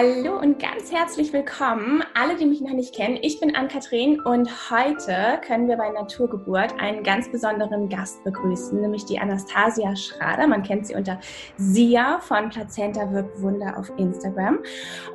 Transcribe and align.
Hallo 0.00 0.38
und 0.38 0.58
ganz 0.58 0.90
herzlich 0.90 1.30
willkommen, 1.30 2.02
alle, 2.14 2.34
die 2.34 2.46
mich 2.46 2.62
noch 2.62 2.70
nicht 2.70 2.94
kennen. 2.94 3.18
Ich 3.20 3.38
bin 3.38 3.54
Ann-Kathrin 3.54 4.18
und 4.22 4.48
heute 4.70 5.38
können 5.46 5.68
wir 5.68 5.76
bei 5.76 5.90
Naturgeburt 5.90 6.72
einen 6.80 7.02
ganz 7.02 7.30
besonderen 7.30 7.90
Gast 7.90 8.24
begrüßen, 8.24 8.80
nämlich 8.80 9.04
die 9.04 9.18
Anastasia 9.18 9.94
Schrader. 9.94 10.46
Man 10.46 10.62
kennt 10.62 10.86
sie 10.86 10.94
unter 10.94 11.20
Sia 11.58 12.18
von 12.20 12.48
Plazenta 12.48 13.12
Wirkt 13.12 13.42
Wunder 13.42 13.76
auf 13.76 13.92
Instagram. 13.98 14.60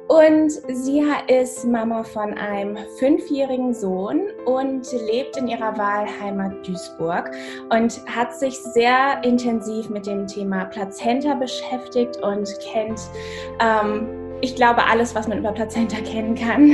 Und 0.07 0.51
Sia 0.51 1.15
ist 1.29 1.65
Mama 1.65 2.03
von 2.03 2.35
einem 2.35 2.77
fünfjährigen 2.99 3.73
Sohn 3.73 4.21
und 4.45 4.85
lebt 5.07 5.35
in 5.37 5.47
ihrer 5.47 5.75
Wahlheimat 5.79 6.67
Duisburg 6.67 7.31
und 7.71 8.05
hat 8.05 8.37
sich 8.37 8.55
sehr 8.55 9.23
intensiv 9.23 9.89
mit 9.89 10.05
dem 10.05 10.27
Thema 10.27 10.65
Plazenta 10.65 11.33
beschäftigt 11.33 12.17
und 12.17 12.47
kennt 12.71 13.01
ähm, 13.59 14.24
ich 14.45 14.55
glaube, 14.55 14.85
alles, 14.85 15.15
was 15.15 15.27
man 15.27 15.39
über 15.39 15.51
Plazenta 15.51 15.97
kennen 16.01 16.35
kann. 16.35 16.69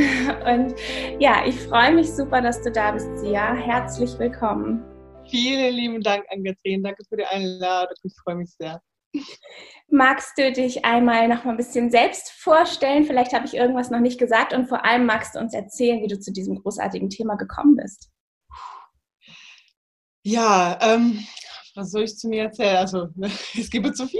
Und 0.45 0.75
ja, 1.20 1.45
ich 1.45 1.55
freue 1.55 1.95
mich 1.95 2.11
super, 2.11 2.41
dass 2.41 2.61
du 2.61 2.70
da 2.70 2.91
bist, 2.91 3.17
Sia. 3.17 3.53
Herzlich 3.53 4.20
willkommen. 4.20 4.84
Vielen 5.30 5.73
lieben 5.73 6.02
Dank, 6.02 6.25
Ann-Kathrin. 6.30 6.84
Danke 6.84 7.05
für 7.07 7.16
die 7.16 7.25
Einladung. 7.25 7.95
Ich 8.03 8.13
freue 8.21 8.35
mich 8.35 8.52
sehr. 8.57 8.81
Magst 9.89 10.38
du 10.38 10.52
dich 10.52 10.84
einmal 10.84 11.30
noch 11.30 11.45
mal 11.45 11.52
ein 11.52 11.57
bisschen 11.57 11.89
selbst 11.91 12.31
vorstellen? 12.31 13.05
Vielleicht 13.05 13.31
habe 13.31 13.45
ich 13.45 13.53
irgendwas 13.53 13.89
noch 13.89 14.02
nicht 14.02 14.19
gesagt 14.19 14.53
und 14.53 14.67
vor 14.67 14.83
allem 14.83 15.05
magst 15.05 15.35
du 15.35 15.39
uns 15.39 15.53
erzählen, 15.53 16.02
wie 16.02 16.08
du 16.08 16.19
zu 16.19 16.33
diesem 16.33 16.61
großartigen 16.61 17.09
Thema 17.09 17.36
gekommen 17.36 17.77
bist. 17.77 18.09
Ja, 20.23 20.77
ähm, 20.81 21.25
was 21.75 21.91
soll 21.91 22.03
ich 22.03 22.17
zu 22.17 22.27
mir 22.27 22.44
erzählen? 22.44 22.77
Also, 22.77 23.09
es 23.58 23.69
gibt 23.69 23.95
zu 23.95 24.08
viel. 24.08 24.19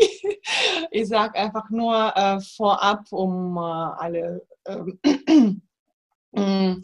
Ich 0.92 1.08
sage 1.08 1.38
einfach 1.38 1.70
nur 1.70 2.16
äh, 2.16 2.40
vorab, 2.42 3.06
um 3.12 3.58
äh, 3.58 3.60
alle 3.60 4.46
ähm, 4.68 5.00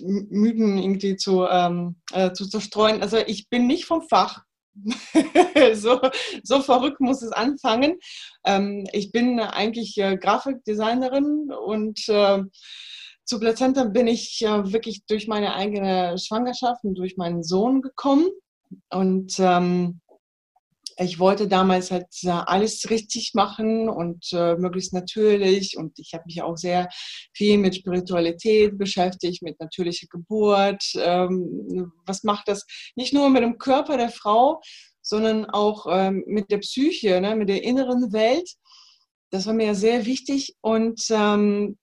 Mythen 0.00 0.78
irgendwie 0.78 1.16
zu, 1.16 1.44
ähm, 1.46 1.96
äh, 2.12 2.32
zu 2.32 2.48
zerstreuen. 2.48 3.02
Also, 3.02 3.18
ich 3.18 3.48
bin 3.48 3.66
nicht 3.66 3.84
vom 3.84 4.02
Fach. 4.02 4.44
so, 5.74 6.00
so 6.44 6.60
verrückt 6.60 7.00
muss 7.00 7.22
es 7.22 7.32
anfangen. 7.32 7.98
Ähm, 8.44 8.86
ich 8.92 9.10
bin 9.10 9.40
eigentlich 9.40 9.98
äh, 9.98 10.16
Grafikdesignerin 10.16 11.50
und 11.52 12.08
äh, 12.08 12.42
zu 13.24 13.38
Plazenta 13.38 13.84
bin 13.84 14.06
ich 14.06 14.40
äh, 14.42 14.72
wirklich 14.72 15.04
durch 15.06 15.28
meine 15.28 15.54
eigene 15.54 16.16
Schwangerschaft 16.16 16.84
und 16.84 16.94
durch 16.94 17.16
meinen 17.16 17.42
Sohn 17.42 17.82
gekommen. 17.82 18.28
Und 18.90 19.34
ähm, 19.38 20.00
ich 21.00 21.18
wollte 21.20 21.46
damals 21.46 21.90
halt 21.90 22.06
alles 22.24 22.90
richtig 22.90 23.32
machen 23.34 23.88
und 23.88 24.32
äh, 24.32 24.56
möglichst 24.56 24.92
natürlich. 24.92 25.76
Und 25.76 25.98
ich 25.98 26.12
habe 26.12 26.24
mich 26.26 26.42
auch 26.42 26.56
sehr 26.56 26.88
viel 27.32 27.58
mit 27.58 27.76
Spiritualität 27.76 28.76
beschäftigt, 28.76 29.42
mit 29.42 29.60
natürlicher 29.60 30.08
Geburt. 30.10 30.82
Ähm, 30.96 31.92
was 32.04 32.24
macht 32.24 32.48
das 32.48 32.66
nicht 32.96 33.12
nur 33.12 33.30
mit 33.30 33.42
dem 33.42 33.58
Körper 33.58 33.96
der 33.96 34.10
Frau, 34.10 34.60
sondern 35.00 35.46
auch 35.46 35.86
ähm, 35.88 36.24
mit 36.26 36.50
der 36.50 36.58
Psyche, 36.58 37.20
ne, 37.20 37.36
mit 37.36 37.48
der 37.48 37.62
inneren 37.62 38.12
Welt. 38.12 38.50
Das 39.30 39.46
war 39.46 39.54
mir 39.54 39.74
sehr 39.74 40.04
wichtig. 40.04 40.56
Und 40.62 41.06
ähm, 41.10 41.78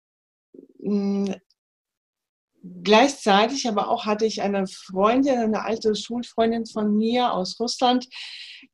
gleichzeitig 2.84 3.68
aber 3.68 3.90
auch 3.90 4.06
hatte 4.06 4.26
ich 4.26 4.42
eine 4.42 4.68
Freundin, 4.68 5.40
eine 5.40 5.64
alte 5.64 5.96
Schulfreundin 5.96 6.66
von 6.66 6.96
mir 6.96 7.34
aus 7.34 7.60
Russland, 7.60 8.08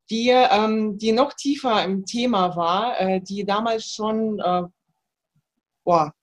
die, 0.10 0.30
ähm, 0.30 0.98
die 0.98 1.12
noch 1.12 1.34
tiefer 1.34 1.84
im 1.84 2.06
Thema 2.06 2.56
war, 2.56 3.00
äh, 3.00 3.22
die 3.22 3.46
damals 3.46 3.86
schon, 3.86 4.40
äh, 4.40 4.64
boah, 5.84 6.14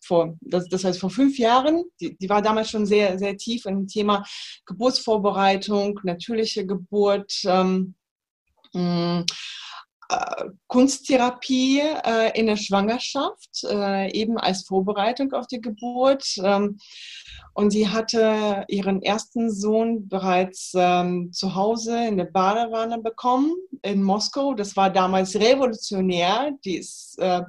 vor, 0.00 0.36
das, 0.40 0.68
das 0.68 0.84
heißt 0.84 1.00
vor 1.00 1.10
fünf 1.10 1.38
Jahren, 1.38 1.84
die, 2.00 2.16
die 2.16 2.28
war 2.28 2.40
damals 2.40 2.70
schon 2.70 2.86
sehr, 2.86 3.18
sehr 3.18 3.36
tief 3.36 3.66
im 3.66 3.86
Thema 3.86 4.24
Geburtsvorbereitung, 4.64 6.00
natürliche 6.02 6.66
Geburt. 6.66 7.32
Ähm, 7.44 7.94
äh, 8.74 9.22
Kunsttherapie 10.68 11.80
äh, 11.80 12.38
in 12.38 12.46
der 12.46 12.56
Schwangerschaft, 12.56 13.64
äh, 13.64 14.10
eben 14.12 14.38
als 14.38 14.64
Vorbereitung 14.64 15.32
auf 15.32 15.46
die 15.46 15.60
Geburt. 15.60 16.24
Ähm, 16.42 16.78
und 17.52 17.70
sie 17.70 17.88
hatte 17.88 18.64
ihren 18.68 19.02
ersten 19.02 19.50
Sohn 19.50 20.08
bereits 20.08 20.72
ähm, 20.74 21.32
zu 21.32 21.54
Hause 21.54 22.06
in 22.06 22.16
der 22.16 22.24
Badewanne 22.24 22.98
bekommen 22.98 23.52
in 23.82 24.02
Moskau. 24.02 24.54
Das 24.54 24.76
war 24.76 24.90
damals 24.90 25.34
revolutionär. 25.34 26.52
Die, 26.64 26.76
ist, 26.76 27.18
äh, 27.18 27.42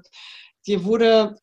die 0.68 0.84
wurde, 0.84 1.36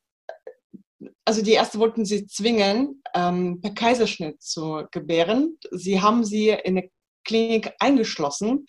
also 1.25 1.43
die 1.43 1.53
erste 1.53 1.78
wollten 1.78 2.04
sie 2.04 2.27
zwingen, 2.27 3.03
ähm, 3.15 3.60
per 3.62 3.72
Kaiserschnitt 3.72 4.43
zu 4.43 4.84
gebären. 4.91 5.59
Sie 5.71 6.00
haben 6.00 6.25
sie 6.25 6.50
in 6.50 6.75
der 6.75 6.91
Klinik 7.25 7.72
eingeschlossen 7.78 8.66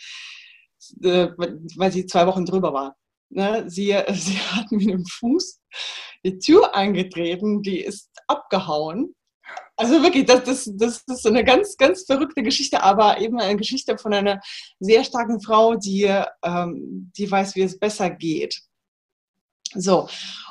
äh, 1.04 1.30
weil 1.38 1.92
sie 1.92 2.06
zwei 2.06 2.28
Wochen 2.28 2.46
drüber 2.46 2.74
war. 2.74 2.96
Ne? 3.30 3.66
Sie, 3.68 3.96
sie 4.14 4.38
hat 4.38 4.72
mit 4.72 4.90
dem 4.90 5.06
Fuß 5.06 5.60
die 6.24 6.40
Tür 6.40 6.76
eingetreten, 6.76 7.62
die 7.62 7.82
ist 7.82 8.10
abgehauen. 8.28 9.14
Also 9.78 10.02
wirklich, 10.02 10.26
das, 10.26 10.44
das, 10.44 10.70
das 10.76 11.04
ist 11.08 11.28
eine 11.28 11.44
ganz, 11.44 11.78
ganz 11.78 12.04
verrückte 12.04 12.42
Geschichte, 12.42 12.84
aber 12.84 13.22
eben 13.22 13.40
eine 13.40 13.58
Geschichte 13.58 13.98
von 13.98 14.14
einer 14.14 14.42
sehr 14.80 15.04
starken 15.04 15.40
Frau, 15.40 15.76
die, 15.76 16.12
ähm, 16.44 17.12
die 17.16 17.30
weiß, 17.30 17.56
wie 17.56 17.62
es 17.62 17.78
besser 17.78 18.10
geht. 18.10 18.60
So, 19.74 20.10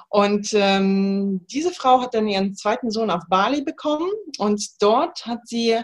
und 0.08 0.50
ähm, 0.52 1.44
diese 1.50 1.72
Frau 1.72 2.00
hat 2.00 2.14
dann 2.14 2.28
ihren 2.28 2.54
zweiten 2.54 2.90
Sohn 2.90 3.10
auf 3.10 3.22
Bali 3.28 3.62
bekommen 3.62 4.10
und 4.38 4.62
dort 4.80 5.26
hat 5.26 5.40
sie 5.46 5.80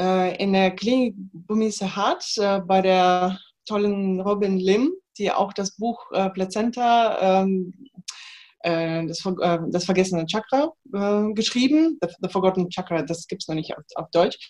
äh, 0.00 0.36
in 0.42 0.52
der 0.52 0.70
Klinik 0.70 1.14
Bumisahat 1.16 2.24
äh, 2.38 2.60
bei 2.60 2.80
der 2.80 3.38
tollen 3.66 4.20
Robin 4.20 4.58
Lim, 4.58 4.92
die 5.18 5.30
auch 5.30 5.52
das 5.52 5.76
Buch 5.76 6.10
äh, 6.12 6.30
Plazenta, 6.30 7.42
ähm, 7.42 7.72
äh, 8.60 9.06
das, 9.06 9.24
äh, 9.24 9.58
das, 9.68 9.84
vergessene 9.84 10.26
Chakra 10.26 10.72
äh, 10.94 11.32
geschrieben. 11.34 11.98
The, 12.00 12.08
The, 12.20 12.28
Forgotten 12.28 12.70
Chakra, 12.70 13.02
das 13.02 13.26
gibt 13.26 13.42
es 13.42 13.48
noch 13.48 13.54
nicht 13.54 13.76
auf, 13.76 13.84
auf 13.96 14.10
Deutsch. 14.10 14.48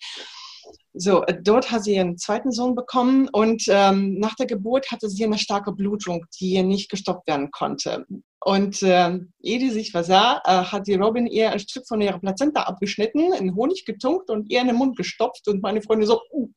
So, 0.95 1.25
äh, 1.25 1.39
dort 1.43 1.71
hat 1.71 1.84
sie 1.84 1.95
ihren 1.97 2.19
zweiten 2.19 2.53
Sohn 2.53 2.75
bekommen 2.75 3.28
und 3.33 3.65
ähm, 3.69 4.19
nach 4.19 4.34
der 4.34 4.47
Geburt 4.47 4.91
hatte 4.91 5.09
sie 5.09 5.25
eine 5.25 5.39
starke 5.39 5.73
Blutung, 5.73 6.27
die 6.39 6.62
nicht 6.62 6.91
gestoppt 6.91 7.27
werden 7.27 7.50
konnte. 7.50 8.05
Und 8.44 8.83
äh, 8.83 9.19
ehe 9.41 9.59
die 9.59 9.71
sich 9.71 9.93
versah, 9.93 10.43
äh, 10.44 10.65
hat 10.65 10.87
die 10.87 10.94
Robin 10.94 11.27
ihr 11.27 11.50
ein 11.50 11.61
Stück 11.61 11.87
von 11.87 12.00
ihrer 12.00 12.19
Plazenta 12.19 12.62
abgeschnitten, 12.62 13.33
in 13.33 13.55
Honig 13.55 13.84
getunkt 13.84 14.31
und 14.31 14.50
ihr 14.50 14.61
in 14.61 14.67
den 14.67 14.77
Mund 14.77 14.97
gestopft. 14.97 15.47
Und 15.49 15.62
meine 15.62 15.81
Freundin 15.81 16.09
so, 16.09 16.21
uh, 16.33 16.49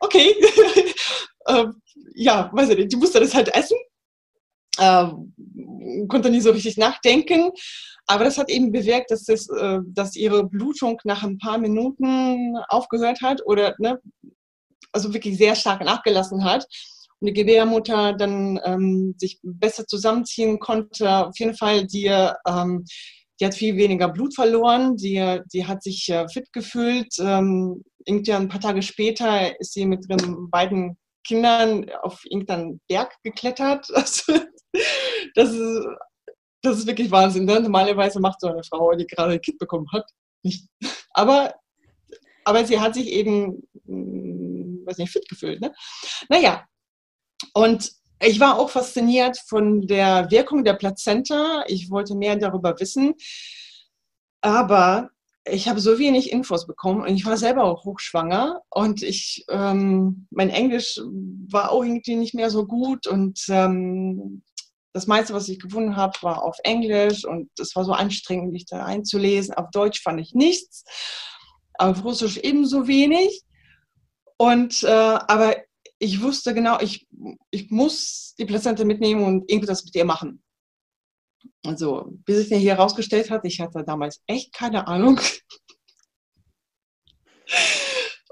okay, 0.00 0.34
ähm, 1.48 1.74
ja, 2.14 2.50
weiß 2.52 2.70
ich 2.70 2.78
nicht, 2.78 2.92
die 2.92 2.96
musste 2.96 3.20
das 3.20 3.34
halt 3.34 3.54
essen. 3.54 3.78
Ähm, 4.80 5.34
konnte 6.08 6.30
nie 6.30 6.40
so 6.40 6.50
richtig 6.50 6.76
nachdenken. 6.76 7.50
Aber 8.06 8.24
das 8.24 8.38
hat 8.38 8.48
eben 8.48 8.72
bewirkt, 8.72 9.10
dass, 9.10 9.24
das, 9.24 9.48
äh, 9.48 9.80
dass 9.86 10.16
ihre 10.16 10.44
Blutung 10.44 10.98
nach 11.04 11.22
ein 11.22 11.38
paar 11.38 11.58
Minuten 11.58 12.56
aufgehört 12.68 13.20
hat 13.22 13.42
oder 13.44 13.74
ne, 13.78 14.00
also 14.92 15.12
wirklich 15.12 15.36
sehr 15.36 15.54
stark 15.54 15.84
nachgelassen 15.84 16.44
hat. 16.44 16.66
Und 17.20 17.26
die 17.26 17.32
Gebärmutter 17.32 18.12
dann 18.12 18.60
ähm, 18.64 19.14
sich 19.18 19.40
besser 19.42 19.86
zusammenziehen 19.86 20.58
konnte. 20.60 21.26
Auf 21.26 21.38
jeden 21.38 21.54
Fall, 21.54 21.86
die, 21.86 22.06
ähm, 22.06 22.84
die 23.40 23.46
hat 23.46 23.54
viel 23.54 23.76
weniger 23.76 24.08
Blut 24.08 24.34
verloren, 24.34 24.96
die, 24.96 25.40
die 25.52 25.66
hat 25.66 25.82
sich 25.82 26.08
äh, 26.08 26.28
fit 26.28 26.52
gefühlt. 26.52 27.12
Ähm, 27.18 27.82
irgendwie 28.06 28.32
ein 28.32 28.48
paar 28.48 28.60
Tage 28.60 28.82
später 28.82 29.58
ist 29.60 29.74
sie 29.74 29.84
mit 29.84 30.08
ihren 30.08 30.48
beiden 30.48 30.96
Kindern 31.28 31.90
auf 32.02 32.24
irgendeinen 32.24 32.80
Berg 32.88 33.14
geklettert. 33.22 33.88
Das, 35.34 35.50
ist, 35.50 35.86
das 36.62 36.78
ist 36.78 36.86
wirklich 36.86 37.10
Wahnsinn. 37.10 37.46
Ne? 37.46 37.58
Normalerweise 37.58 38.20
macht 38.20 38.40
so 38.40 38.48
eine 38.48 38.62
Frau, 38.62 38.92
die 38.94 39.06
gerade 39.06 39.32
ein 39.32 39.40
Kind 39.40 39.58
bekommen 39.58 39.86
hat, 39.92 40.04
nicht. 40.42 40.68
Aber, 41.10 41.54
aber 42.44 42.64
sie 42.66 42.78
hat 42.78 42.94
sich 42.94 43.08
eben, 43.08 43.62
hm, 43.86 44.82
weiß 44.84 44.98
nicht, 44.98 45.10
fit 45.10 45.26
gefühlt. 45.26 45.60
Ne? 45.60 45.72
Naja, 46.28 46.66
und 47.54 47.90
ich 48.20 48.38
war 48.40 48.58
auch 48.58 48.68
fasziniert 48.68 49.38
von 49.48 49.86
der 49.86 50.30
Wirkung 50.30 50.64
der 50.64 50.74
Plazenta. 50.74 51.64
Ich 51.66 51.90
wollte 51.90 52.14
mehr 52.14 52.36
darüber 52.36 52.78
wissen. 52.78 53.14
Aber 54.42 55.10
ich 55.50 55.68
habe 55.68 55.80
so 55.80 55.98
wenig 55.98 56.32
Infos 56.32 56.66
bekommen 56.66 57.02
und 57.02 57.08
ich 57.08 57.24
war 57.24 57.36
selber 57.36 57.64
auch 57.64 57.84
hochschwanger 57.84 58.60
und 58.70 59.02
ich, 59.02 59.44
ähm, 59.50 60.26
mein 60.30 60.50
Englisch 60.50 61.00
war 61.50 61.70
auch 61.70 61.82
irgendwie 61.82 62.16
nicht 62.16 62.34
mehr 62.34 62.50
so 62.50 62.66
gut 62.66 63.06
und 63.06 63.40
ähm, 63.48 64.42
das 64.92 65.06
meiste, 65.06 65.34
was 65.34 65.48
ich 65.48 65.60
gefunden 65.60 65.96
habe, 65.96 66.18
war 66.22 66.42
auf 66.42 66.56
Englisch 66.64 67.24
und 67.24 67.50
es 67.58 67.76
war 67.76 67.84
so 67.84 67.92
anstrengend, 67.92 68.52
mich 68.52 68.66
da 68.66 68.84
einzulesen. 68.84 69.54
Auf 69.54 69.70
Deutsch 69.70 70.02
fand 70.02 70.20
ich 70.20 70.34
nichts, 70.34 70.84
auf 71.74 72.04
Russisch 72.04 72.38
ebenso 72.38 72.88
wenig. 72.88 73.42
Und 74.38 74.82
äh, 74.82 74.88
aber 74.88 75.56
ich 75.98 76.22
wusste 76.22 76.54
genau, 76.54 76.80
ich, 76.80 77.06
ich 77.50 77.70
muss 77.70 78.34
die 78.38 78.44
Plazente 78.44 78.84
mitnehmen 78.84 79.24
und 79.24 79.50
irgendwas 79.50 79.84
mit 79.84 79.94
ihr 79.94 80.04
machen. 80.04 80.42
Also, 81.64 82.12
bis 82.24 82.36
es 82.38 82.50
mir 82.50 82.58
hier 82.58 82.76
herausgestellt 82.76 83.30
hat, 83.30 83.44
ich 83.44 83.60
hatte 83.60 83.84
damals 83.84 84.22
echt 84.26 84.52
keine 84.52 84.86
Ahnung. 84.86 85.20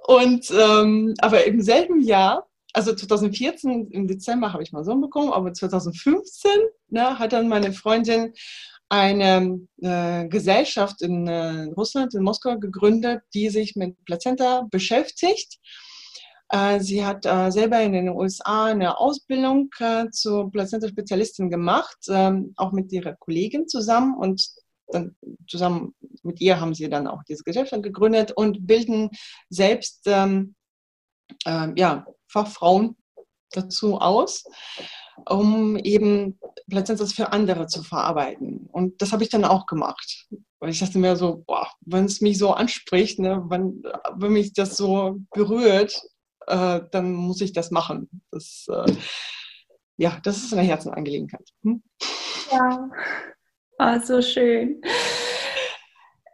Und 0.06 0.50
ähm, 0.52 1.14
aber 1.18 1.44
im 1.44 1.60
selben 1.60 2.00
Jahr, 2.00 2.46
also 2.72 2.94
2014 2.94 3.90
im 3.90 4.06
Dezember 4.06 4.52
habe 4.52 4.62
ich 4.62 4.70
mal 4.72 4.84
Sohn 4.84 5.00
bekommen, 5.00 5.32
aber 5.32 5.52
2015 5.52 6.50
ne, 6.88 7.18
hat 7.18 7.32
dann 7.32 7.48
meine 7.48 7.72
Freundin 7.72 8.32
eine 8.88 9.60
äh, 9.80 10.28
Gesellschaft 10.28 11.02
in 11.02 11.26
äh, 11.26 11.64
Russland, 11.76 12.14
in 12.14 12.22
Moskau 12.22 12.58
gegründet, 12.58 13.22
die 13.34 13.48
sich 13.48 13.74
mit 13.74 13.96
Plazenta 14.04 14.66
beschäftigt. 14.70 15.58
Äh, 16.48 16.80
sie 16.80 17.04
hat 17.04 17.26
äh, 17.26 17.50
selber 17.50 17.80
in 17.82 17.92
den 17.92 18.08
USA 18.08 18.66
eine 18.66 18.98
Ausbildung 18.98 19.70
äh, 19.78 20.08
zur 20.10 20.50
Plazenta-Spezialistin 20.50 21.50
gemacht, 21.50 21.98
ähm, 22.08 22.52
auch 22.56 22.72
mit 22.72 22.92
ihrer 22.92 23.14
Kollegin 23.16 23.66
zusammen. 23.68 24.14
Und 24.16 24.48
dann 24.88 25.16
zusammen 25.48 25.94
mit 26.22 26.40
ihr 26.40 26.60
haben 26.60 26.74
sie 26.74 26.88
dann 26.88 27.08
auch 27.08 27.22
diese 27.24 27.42
Gesellschaft 27.42 27.82
gegründet 27.82 28.32
und 28.32 28.66
bilden 28.66 29.10
selbst 29.48 30.02
ähm, 30.06 30.54
äh, 31.44 31.68
ja, 31.76 32.06
Fachfrauen 32.28 32.96
dazu 33.50 33.98
aus, 33.98 34.44
um 35.28 35.76
eben 35.76 36.38
Plazentas 36.68 37.12
für 37.12 37.32
andere 37.32 37.66
zu 37.66 37.82
verarbeiten. 37.82 38.68
Und 38.72 39.00
das 39.02 39.12
habe 39.12 39.22
ich 39.22 39.30
dann 39.30 39.44
auch 39.44 39.66
gemacht. 39.66 40.26
Weil 40.58 40.70
ich 40.70 40.80
dachte 40.80 40.98
mir 40.98 41.16
so, 41.16 41.44
wenn 41.80 42.06
es 42.06 42.20
mich 42.20 42.38
so 42.38 42.52
anspricht, 42.52 43.18
ne, 43.18 43.44
wenn, 43.48 43.82
wenn 44.16 44.32
mich 44.32 44.52
das 44.52 44.76
so 44.76 45.18
berührt, 45.32 46.00
äh, 46.46 46.80
dann 46.90 47.12
muss 47.12 47.40
ich 47.40 47.52
das 47.52 47.70
machen. 47.70 48.22
Das, 48.30 48.66
äh, 48.68 48.92
ja, 49.96 50.18
das 50.22 50.38
ist 50.38 50.52
eine 50.52 50.62
Herzenangelegenheit. 50.62 51.48
Hm? 51.62 51.82
Ja, 52.50 52.90
oh, 53.78 53.98
so 54.04 54.22
schön. 54.22 54.82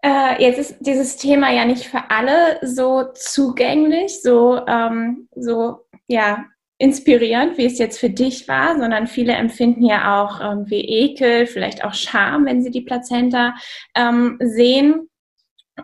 Äh, 0.04 0.42
jetzt 0.42 0.58
ist 0.58 0.76
dieses 0.80 1.16
Thema 1.16 1.52
ja 1.52 1.64
nicht 1.64 1.84
für 1.84 2.10
alle 2.10 2.58
so 2.62 3.04
zugänglich, 3.14 4.20
so, 4.20 4.60
ähm, 4.66 5.28
so 5.36 5.86
ja, 6.08 6.44
inspirierend, 6.78 7.56
wie 7.58 7.66
es 7.66 7.78
jetzt 7.78 8.00
für 8.00 8.10
dich 8.10 8.48
war, 8.48 8.76
sondern 8.76 9.06
viele 9.06 9.34
empfinden 9.34 9.84
ja 9.84 10.20
auch 10.20 10.40
irgendwie 10.40 10.80
Ekel, 10.80 11.46
vielleicht 11.46 11.84
auch 11.84 11.94
Scham, 11.94 12.44
wenn 12.44 12.62
sie 12.62 12.72
die 12.72 12.80
Plazenta 12.80 13.54
ähm, 13.94 14.38
sehen. 14.42 15.08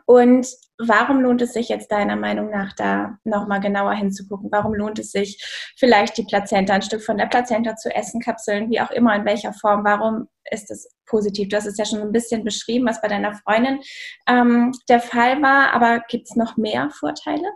Und 0.07 0.49
warum 0.79 1.21
lohnt 1.21 1.43
es 1.43 1.53
sich 1.53 1.69
jetzt 1.69 1.91
deiner 1.91 2.17
Meinung 2.17 2.51
nach 2.51 2.73
da 2.73 3.19
nochmal 3.25 3.61
genauer 3.61 3.95
hinzugucken? 3.95 4.51
Warum 4.53 4.75
lohnt 4.75 4.99
es 4.99 5.11
sich 5.11 5.43
vielleicht 5.77 6.17
die 6.17 6.25
Plazenta, 6.25 6.75
ein 6.75 6.83
Stück 6.83 7.03
von 7.03 7.19
der 7.19 7.27
Plazenta 7.27 7.77
zu 7.77 7.95
essen, 7.95 8.21
Kapseln, 8.21 8.71
wie 8.71 8.81
auch 8.81 8.91
immer, 8.91 9.15
in 9.17 9.25
welcher 9.25 9.53
Form? 9.53 9.85
Warum 9.85 10.29
ist 10.51 10.71
es 10.71 10.89
positiv? 11.07 11.49
Du 11.49 11.57
hast 11.57 11.67
es 11.67 11.79
ja 11.79 11.85
schon 11.85 12.01
ein 12.01 12.13
bisschen 12.13 12.45
beschrieben, 12.45 12.87
was 12.87 13.01
bei 13.01 13.09
deiner 13.09 13.35
Freundin 13.35 13.81
ähm, 14.29 14.73
der 14.89 15.01
Fall 15.01 15.43
war, 15.43 15.73
aber 15.73 16.01
gibt 16.09 16.29
es 16.29 16.37
noch 16.37 16.57
mehr 16.57 16.91
Vorteile? 16.91 17.49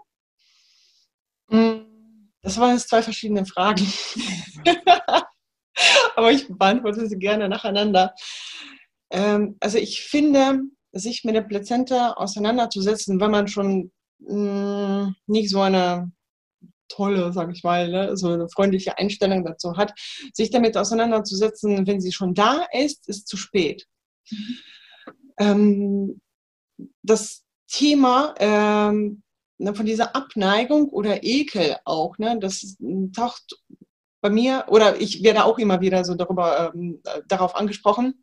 Hm, 1.50 2.30
das 2.42 2.58
waren 2.58 2.72
jetzt 2.72 2.88
zwei 2.88 3.02
verschiedene 3.02 3.46
Fragen. 3.46 3.86
aber 6.16 6.32
ich 6.32 6.48
beantworte 6.48 7.06
sie 7.06 7.18
gerne 7.18 7.48
nacheinander. 7.48 8.14
Ähm, 9.10 9.56
also 9.60 9.78
ich 9.78 10.02
finde, 10.02 10.62
sich 10.92 11.24
mit 11.24 11.34
der 11.34 11.42
Plazenta 11.42 12.12
auseinanderzusetzen, 12.12 13.20
wenn 13.20 13.30
man 13.30 13.48
schon 13.48 13.92
mh, 14.18 15.06
mm, 15.06 15.16
nicht 15.26 15.50
so 15.50 15.60
eine 15.60 16.12
tolle, 16.88 17.32
sage 17.32 17.52
ich 17.52 17.62
mal, 17.62 17.88
ne, 17.88 18.16
so 18.16 18.28
eine 18.28 18.48
freundliche 18.48 18.98
Einstellung 18.98 19.44
dazu 19.44 19.76
hat, 19.76 19.92
sich 20.34 20.50
damit 20.50 20.76
auseinanderzusetzen, 20.76 21.86
wenn 21.86 22.00
sie 22.00 22.12
schon 22.12 22.34
da 22.34 22.66
ist, 22.72 23.08
ist 23.08 23.26
zu 23.28 23.36
spät. 23.36 23.86
Mhm. 24.30 24.58
Ähm, 25.38 26.20
das 27.02 27.44
Thema 27.68 28.34
ähm, 28.38 29.22
ne, 29.58 29.74
von 29.74 29.86
dieser 29.86 30.14
Abneigung 30.14 30.90
oder 30.90 31.22
Ekel 31.22 31.76
auch, 31.84 32.18
ne, 32.18 32.38
das 32.38 32.76
taucht 33.14 33.56
bei 34.20 34.30
mir, 34.30 34.66
oder 34.68 35.00
ich 35.00 35.22
werde 35.24 35.44
auch 35.44 35.58
immer 35.58 35.80
wieder 35.80 36.04
so 36.04 36.14
darüber, 36.14 36.72
ähm, 36.74 37.02
darauf 37.26 37.56
angesprochen, 37.56 38.22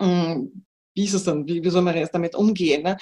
ähm, 0.00 0.64
wie 0.98 1.04
ist 1.04 1.14
es 1.14 1.24
denn, 1.24 1.46
wie, 1.46 1.62
wie 1.62 1.70
soll 1.70 1.82
man 1.82 1.96
jetzt 1.96 2.12
damit 2.12 2.34
umgehen? 2.34 2.82
Ne? 2.82 2.96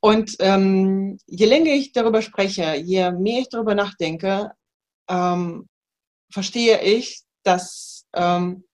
Und 0.00 0.34
ähm, 0.40 1.18
je 1.26 1.46
länger 1.46 1.72
ich 1.72 1.92
darüber 1.92 2.20
spreche, 2.20 2.74
je 2.74 3.12
mehr 3.12 3.42
ich 3.42 3.48
darüber 3.48 3.76
nachdenke, 3.76 4.50
ähm, 5.08 5.68
verstehe 6.32 6.82
ich, 6.82 7.22
dass, 7.44 8.06
ähm, 8.12 8.64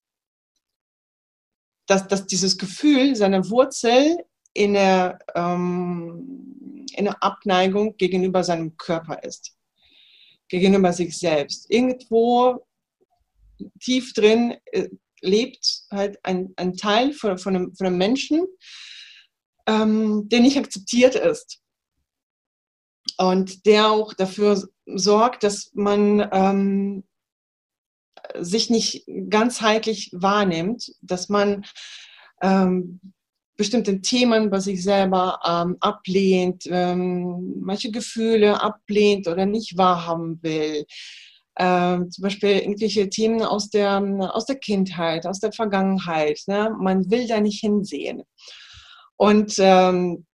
dass, 1.87 2.09
dass 2.09 2.27
dieses 2.27 2.57
Gefühl 2.57 3.15
seine 3.17 3.51
Wurzel 3.51 4.17
in 4.55 4.73
der, 4.73 5.19
ähm, 5.35 6.87
in 6.97 7.05
der 7.05 7.23
Abneigung 7.23 7.97
gegenüber 7.99 8.43
seinem 8.43 8.79
Körper 8.79 9.23
ist, 9.23 9.55
gegenüber 10.49 10.93
sich 10.95 11.19
selbst. 11.19 11.71
Irgendwo 11.71 12.65
tief 13.79 14.15
drin 14.15 14.57
äh, 14.73 14.89
lebt 15.25 15.85
halt 15.91 16.19
ein, 16.25 16.53
ein 16.57 16.77
Teil 16.77 17.13
von, 17.13 17.39
von, 17.39 17.57
einem, 17.57 17.75
von 17.75 17.87
einem 17.87 17.99
Menschen, 17.99 18.47
ähm, 19.67 20.29
der 20.29 20.41
nicht 20.41 20.59
akzeptiert 20.59 21.15
ist. 21.15 21.61
Und 23.17 23.67
der 23.67 23.91
auch 23.91 24.15
dafür 24.15 24.63
sorgt, 24.87 25.45
dass 25.45 25.71
man 25.75 26.29
ähm, 26.33 27.05
sich 28.39 28.71
nicht 28.71 29.07
ganzheitlich 29.29 30.11
wahrnimmt, 30.13 30.93
dass 31.01 31.29
man 31.29 31.65
ähm, 32.43 33.01
bestimmte 33.57 34.01
Themen 34.01 34.51
bei 34.51 34.59
sich 34.59 34.83
selber 34.83 35.39
ähm, 35.47 35.77
ablehnt, 35.81 36.65
ähm, 36.67 37.61
manche 37.61 37.93
Gefühle 37.93 38.61
ablehnt 38.61 39.29
oder 39.29 39.47
nicht 39.47 39.77
wahrhaben 39.77 40.43
will 40.43 40.87
äh, 41.57 41.99
zum 42.09 42.23
Beispiel 42.23 42.59
irgendwelche 42.59 43.09
Themen 43.09 43.43
aus 43.43 43.71
der, 43.71 44.03
aus 44.35 44.47
der 44.47 44.57
Kindheit, 44.57 45.27
aus 45.27 45.41
der 45.41 45.53
Vergangenheit. 45.53 46.41
Ne? 46.47 46.75
Man 46.79 47.11
will 47.11 47.27
da 47.27 47.41
nicht 47.41 47.61
hinsehen. 47.61 48.23
Und 49.17 49.55
ähm, 49.59 50.27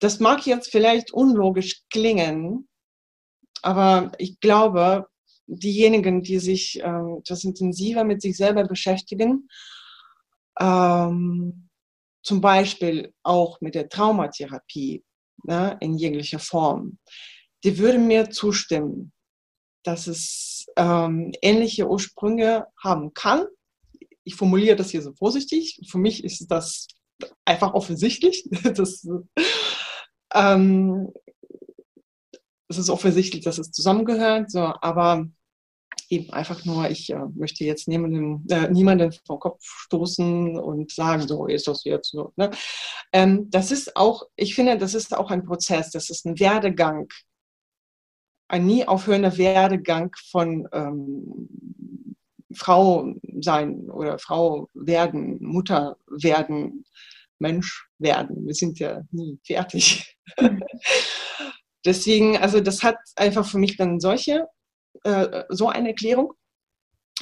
das 0.00 0.20
mag 0.20 0.46
jetzt 0.46 0.70
vielleicht 0.70 1.12
unlogisch 1.12 1.82
klingen, 1.90 2.68
aber 3.62 4.12
ich 4.18 4.40
glaube, 4.40 5.06
diejenigen, 5.46 6.22
die 6.22 6.38
sich 6.38 6.80
etwas 6.80 7.44
intensiver 7.44 8.04
mit 8.04 8.20
sich 8.22 8.36
selber 8.36 8.64
beschäftigen, 8.64 9.48
ähm, 10.58 11.68
zum 12.22 12.40
Beispiel 12.40 13.12
auch 13.22 13.60
mit 13.60 13.74
der 13.74 13.88
Traumatherapie 13.88 15.04
ne, 15.42 15.76
in 15.80 15.96
jeglicher 15.96 16.38
Form, 16.38 16.98
die 17.62 17.78
würden 17.78 18.06
mir 18.06 18.30
zustimmen 18.30 19.12
dass 19.84 20.06
es 20.06 20.53
ähm, 20.76 21.32
ähnliche 21.42 21.88
Ursprünge 21.88 22.66
haben 22.82 23.14
kann. 23.14 23.46
Ich 24.24 24.36
formuliere 24.36 24.76
das 24.76 24.90
hier 24.90 25.02
so 25.02 25.12
vorsichtig. 25.12 25.80
Für 25.88 25.98
mich 25.98 26.24
ist 26.24 26.46
das 26.50 26.88
einfach 27.44 27.74
offensichtlich. 27.74 28.48
Das, 28.74 29.06
ähm, 30.34 31.12
es 32.68 32.78
ist 32.78 32.90
offensichtlich, 32.90 33.44
dass 33.44 33.58
es 33.58 33.70
zusammengehört, 33.70 34.50
so, 34.50 34.60
aber 34.80 35.26
eben 36.10 36.32
einfach 36.32 36.64
nur, 36.64 36.90
ich 36.90 37.10
äh, 37.10 37.24
möchte 37.34 37.64
jetzt 37.64 37.88
niemanden, 37.88 38.46
äh, 38.50 38.68
niemanden 38.70 39.12
vom 39.26 39.38
Kopf 39.38 39.62
stoßen 39.62 40.58
und 40.58 40.90
sagen, 40.90 41.26
so 41.26 41.46
ist 41.46 41.68
das 41.68 41.84
jetzt 41.84 42.10
so. 42.10 42.32
Ne? 42.36 42.50
Ähm, 43.12 43.48
das 43.50 43.70
ist 43.70 43.96
auch, 43.96 44.24
ich 44.36 44.54
finde, 44.54 44.76
das 44.76 44.94
ist 44.94 45.16
auch 45.16 45.30
ein 45.30 45.44
Prozess, 45.44 45.90
das 45.90 46.10
ist 46.10 46.26
ein 46.26 46.38
Werdegang, 46.38 47.08
ein 48.54 48.66
nie 48.66 48.86
aufhörender 48.86 49.36
Werdegang 49.36 50.14
von 50.30 50.68
ähm, 50.72 51.48
Frau 52.54 53.12
sein 53.40 53.90
oder 53.90 54.20
Frau 54.20 54.68
werden, 54.74 55.42
Mutter 55.42 55.96
werden, 56.06 56.84
Mensch 57.40 57.88
werden. 57.98 58.46
Wir 58.46 58.54
sind 58.54 58.78
ja 58.78 59.02
nie 59.10 59.40
fertig. 59.44 60.16
Deswegen, 61.84 62.36
also 62.36 62.60
das 62.60 62.84
hat 62.84 62.96
einfach 63.16 63.44
für 63.44 63.58
mich 63.58 63.76
dann 63.76 63.98
solche, 63.98 64.46
äh, 65.02 65.42
so 65.48 65.68
eine 65.68 65.88
Erklärung. 65.88 66.32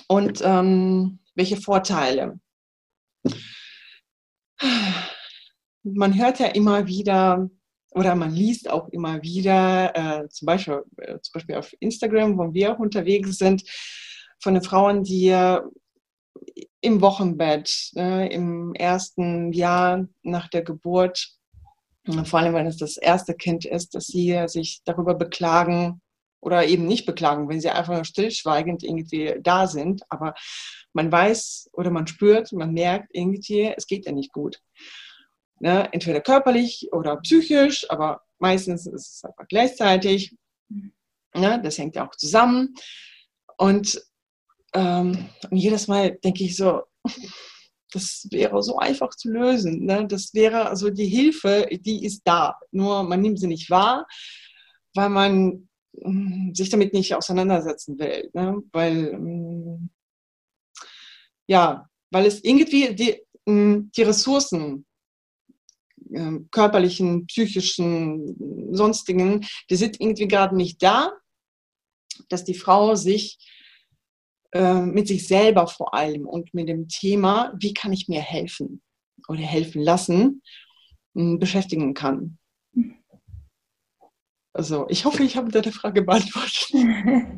Und 0.09 0.43
ähm, 0.45 1.19
welche 1.35 1.57
Vorteile? 1.57 2.39
Man 5.83 6.15
hört 6.19 6.41
ja 6.41 6.49
immer 6.49 6.87
wieder, 6.87 7.49
oder 7.95 8.15
man 8.15 8.35
liest 8.35 8.71
auch 8.71 8.89
immer 8.89 9.23
wieder, 9.23 9.93
äh, 9.95 10.29
zum, 10.29 10.47
Beispiel, 10.47 10.83
äh, 10.99 11.19
zum 11.21 11.33
Beispiel 11.35 11.57
auf 11.57 11.75
Instagram, 11.81 12.39
wo 12.39 12.53
wir 12.53 12.73
auch 12.73 12.79
unterwegs 12.79 13.39
sind, 13.39 13.63
von 14.41 14.55
den 14.55 14.63
Frauen, 14.63 15.05
die 15.05 15.29
äh, 15.29 15.61
im 16.81 17.01
Wochenbett, 17.01 17.91
äh, 17.97 18.33
im 18.35 18.75
ersten 18.75 19.53
Jahr 19.53 20.07
nach 20.23 20.49
der 20.49 20.63
Geburt, 20.63 21.29
vor 22.25 22.41
allem 22.41 22.55
wenn 22.55 22.67
es 22.67 22.79
das 22.79 22.97
erste 22.97 23.35
Kind 23.35 23.65
ist, 23.65 23.95
dass 23.95 24.07
sie 24.07 24.43
sich 24.47 24.81
darüber 24.85 25.15
beklagen, 25.15 26.01
oder 26.43 26.67
eben 26.67 26.87
nicht 26.87 27.07
beklagen, 27.07 27.49
wenn 27.49 27.61
sie 27.61 27.71
einfach 27.71 28.05
stillschweigend 28.05 28.83
irgendwie 28.83 29.37
da 29.41 29.67
sind. 29.69 30.03
Aber 30.09 30.35
man 30.93 31.11
weiß 31.11 31.71
oder 31.73 31.91
man 31.91 32.07
spürt, 32.07 32.53
man 32.53 32.73
merkt 32.73 33.11
irgendwie, 33.13 33.73
es 33.77 33.87
geht 33.87 34.07
ja 34.07 34.13
nicht 34.13 34.33
gut. 34.33 34.61
Ne? 35.63 35.89
Entweder 35.93 36.21
körperlich 36.21 36.89
oder 36.91 37.19
psychisch, 37.19 37.89
aber 37.89 38.21
meistens 38.41 38.85
ist 38.87 39.15
es 39.15 39.25
einfach 39.25 39.47
gleichzeitig. 39.47 40.35
Ne? 40.69 41.61
Das 41.63 41.79
hängt 41.79 41.95
ja 41.95 42.09
auch 42.09 42.17
zusammen. 42.17 42.75
Und, 43.59 44.03
ähm, 44.75 45.29
und 45.49 45.57
jedes 45.57 45.87
Mal 45.87 46.19
denke 46.19 46.43
ich 46.43 46.57
so, 46.57 46.83
das 47.93 48.27
wäre 48.33 48.61
so 48.61 48.79
einfach 48.79 49.11
zu 49.11 49.31
lösen. 49.31 49.85
Ne? 49.85 50.05
Das 50.09 50.35
wäre 50.35 50.67
also 50.67 50.91
die 50.91 51.07
Hilfe, 51.07 51.69
die 51.71 52.05
ist 52.05 52.23
da. 52.25 52.59
Nur 52.73 53.05
man 53.05 53.21
nimmt 53.21 53.39
sie 53.39 53.47
nicht 53.47 53.71
wahr, 53.71 54.09
weil 54.95 55.11
man 55.11 55.69
hm, 55.97 56.53
sich 56.57 56.71
damit 56.71 56.93
nicht 56.93 57.15
auseinandersetzen 57.15 58.01
will. 58.01 58.29
Ne? 58.33 58.61
Weil, 58.73 59.13
hm, 59.13 59.91
ja, 61.47 61.89
weil 62.11 62.27
es 62.27 62.43
irgendwie 62.43 62.97
die, 62.97 63.23
hm, 63.47 63.93
die 63.95 64.03
Ressourcen, 64.03 64.87
ähm, 66.15 66.49
körperlichen, 66.51 67.27
psychischen, 67.27 68.75
sonstigen, 68.75 69.47
die 69.71 69.77
sind 69.77 70.01
irgendwie 70.01 70.29
gerade 70.29 70.57
nicht 70.57 70.83
da, 70.83 71.13
dass 72.29 72.45
die 72.45 72.55
Frau 72.55 72.95
sich 72.95 73.39
ähm, 74.53 74.93
mit 74.93 75.09
sich 75.09 75.27
selber 75.27 75.67
vor 75.67 75.95
allem 75.95 76.27
und 76.27 76.53
mit 76.55 76.69
dem 76.69 76.89
Thema, 76.89 77.55
wie 77.59 77.75
kann 77.75 77.93
ich 77.93 78.09
mir 78.09 78.21
helfen 78.21 78.83
oder 79.29 79.41
helfen 79.41 79.83
lassen, 79.83 80.43
beschäftigen 81.15 81.95
kann. 81.95 82.39
Also 84.55 84.85
ich 84.91 85.07
hoffe, 85.07 85.23
ich 85.23 85.37
habe 85.39 85.51
deine 85.51 85.73
Frage 85.73 86.03
beantwortet. 86.03 86.69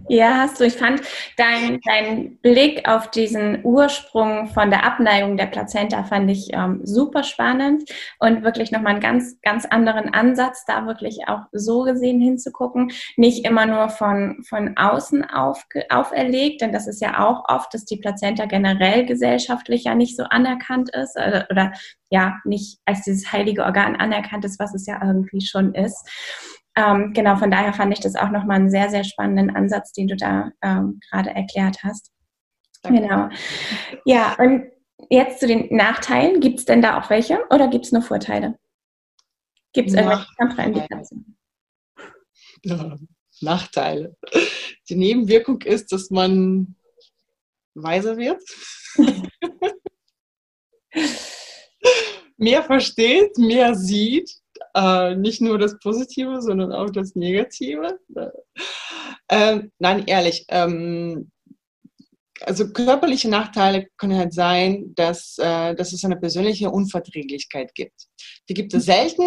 Ja, 0.08 0.38
hast 0.38 0.60
du. 0.60 0.64
Ich 0.64 0.74
fand 0.74 1.00
dein, 1.38 1.80
dein 1.84 2.36
Blick 2.38 2.86
auf 2.86 3.10
diesen 3.10 3.64
Ursprung 3.64 4.48
von 4.48 4.68
der 4.70 4.84
Abneigung 4.84 5.36
der 5.36 5.46
Plazenta 5.46 6.04
fand 6.04 6.30
ich 6.30 6.52
ähm, 6.52 6.80
super 6.84 7.22
spannend 7.22 7.90
und 8.18 8.42
wirklich 8.42 8.70
nochmal 8.70 8.92
einen 8.92 9.00
ganz, 9.00 9.40
ganz 9.40 9.64
anderen 9.64 10.12
Ansatz, 10.12 10.64
da 10.66 10.86
wirklich 10.86 11.26
auch 11.26 11.42
so 11.52 11.82
gesehen 11.84 12.20
hinzugucken. 12.20 12.92
Nicht 13.16 13.46
immer 13.46 13.64
nur 13.64 13.88
von, 13.88 14.44
von 14.46 14.76
außen 14.76 15.24
auf, 15.24 15.64
auferlegt, 15.88 16.60
denn 16.60 16.72
das 16.72 16.86
ist 16.86 17.00
ja 17.00 17.26
auch 17.26 17.44
oft, 17.48 17.72
dass 17.72 17.84
die 17.84 17.96
Plazenta 17.96 18.44
generell 18.44 19.06
gesellschaftlich 19.06 19.84
ja 19.84 19.94
nicht 19.94 20.16
so 20.16 20.24
anerkannt 20.24 20.90
ist 20.90 21.16
oder, 21.16 21.50
äh, 21.50 21.52
oder 21.52 21.72
ja 22.10 22.36
nicht 22.44 22.78
als 22.84 23.02
dieses 23.02 23.32
heilige 23.32 23.64
Organ 23.64 23.96
anerkannt 23.96 24.44
ist, 24.44 24.58
was 24.58 24.74
es 24.74 24.86
ja 24.86 25.00
irgendwie 25.02 25.40
schon 25.40 25.74
ist. 25.74 26.06
Ähm, 26.76 27.12
genau, 27.12 27.36
von 27.36 27.50
daher 27.50 27.72
fand 27.72 27.92
ich 27.92 28.00
das 28.00 28.16
auch 28.16 28.30
nochmal 28.30 28.56
einen 28.56 28.70
sehr, 28.70 28.90
sehr 28.90 29.04
spannenden 29.04 29.54
Ansatz, 29.54 29.92
den 29.92 30.08
du 30.08 30.16
da 30.16 30.50
ähm, 30.62 31.00
gerade 31.08 31.30
erklärt 31.30 31.82
hast. 31.82 32.10
Danke. 32.82 33.02
Genau. 33.02 33.28
Ja, 34.04 34.34
und 34.38 34.70
jetzt 35.08 35.40
zu 35.40 35.46
den 35.46 35.74
Nachteilen. 35.74 36.40
Gibt 36.40 36.58
es 36.58 36.64
denn 36.64 36.82
da 36.82 37.00
auch 37.00 37.10
welche 37.10 37.38
oder 37.50 37.68
gibt 37.68 37.86
es 37.86 37.92
nur 37.92 38.02
Vorteile? 38.02 38.58
Gibt 39.72 39.88
es 39.88 39.94
irgendwelche 39.94 40.26
Kontraindikationen? 40.38 41.36
Ja, 42.66 42.96
Nachteile. 43.42 44.16
Die 44.88 44.96
Nebenwirkung 44.96 45.60
ist, 45.60 45.92
dass 45.92 46.08
man 46.08 46.76
weiser 47.74 48.16
wird, 48.16 48.40
mehr 52.38 52.62
versteht, 52.62 53.36
mehr 53.36 53.74
sieht 53.74 54.30
äh, 54.74 55.14
nicht 55.16 55.40
nur 55.40 55.58
das 55.58 55.78
Positive, 55.78 56.42
sondern 56.42 56.72
auch 56.72 56.90
das 56.90 57.14
Negative. 57.14 57.98
Ähm, 59.30 59.72
nein, 59.78 60.04
ehrlich. 60.06 60.44
Ähm, 60.48 61.30
also 62.40 62.72
körperliche 62.72 63.28
Nachteile 63.28 63.86
können 63.96 64.18
halt 64.18 64.34
sein, 64.34 64.94
dass, 64.96 65.38
äh, 65.38 65.74
dass 65.74 65.92
es 65.92 66.04
eine 66.04 66.16
persönliche 66.16 66.70
Unverträglichkeit 66.70 67.74
gibt. 67.74 68.08
Die 68.48 68.54
gibt 68.54 68.74
es 68.74 68.84
selten. 68.84 69.22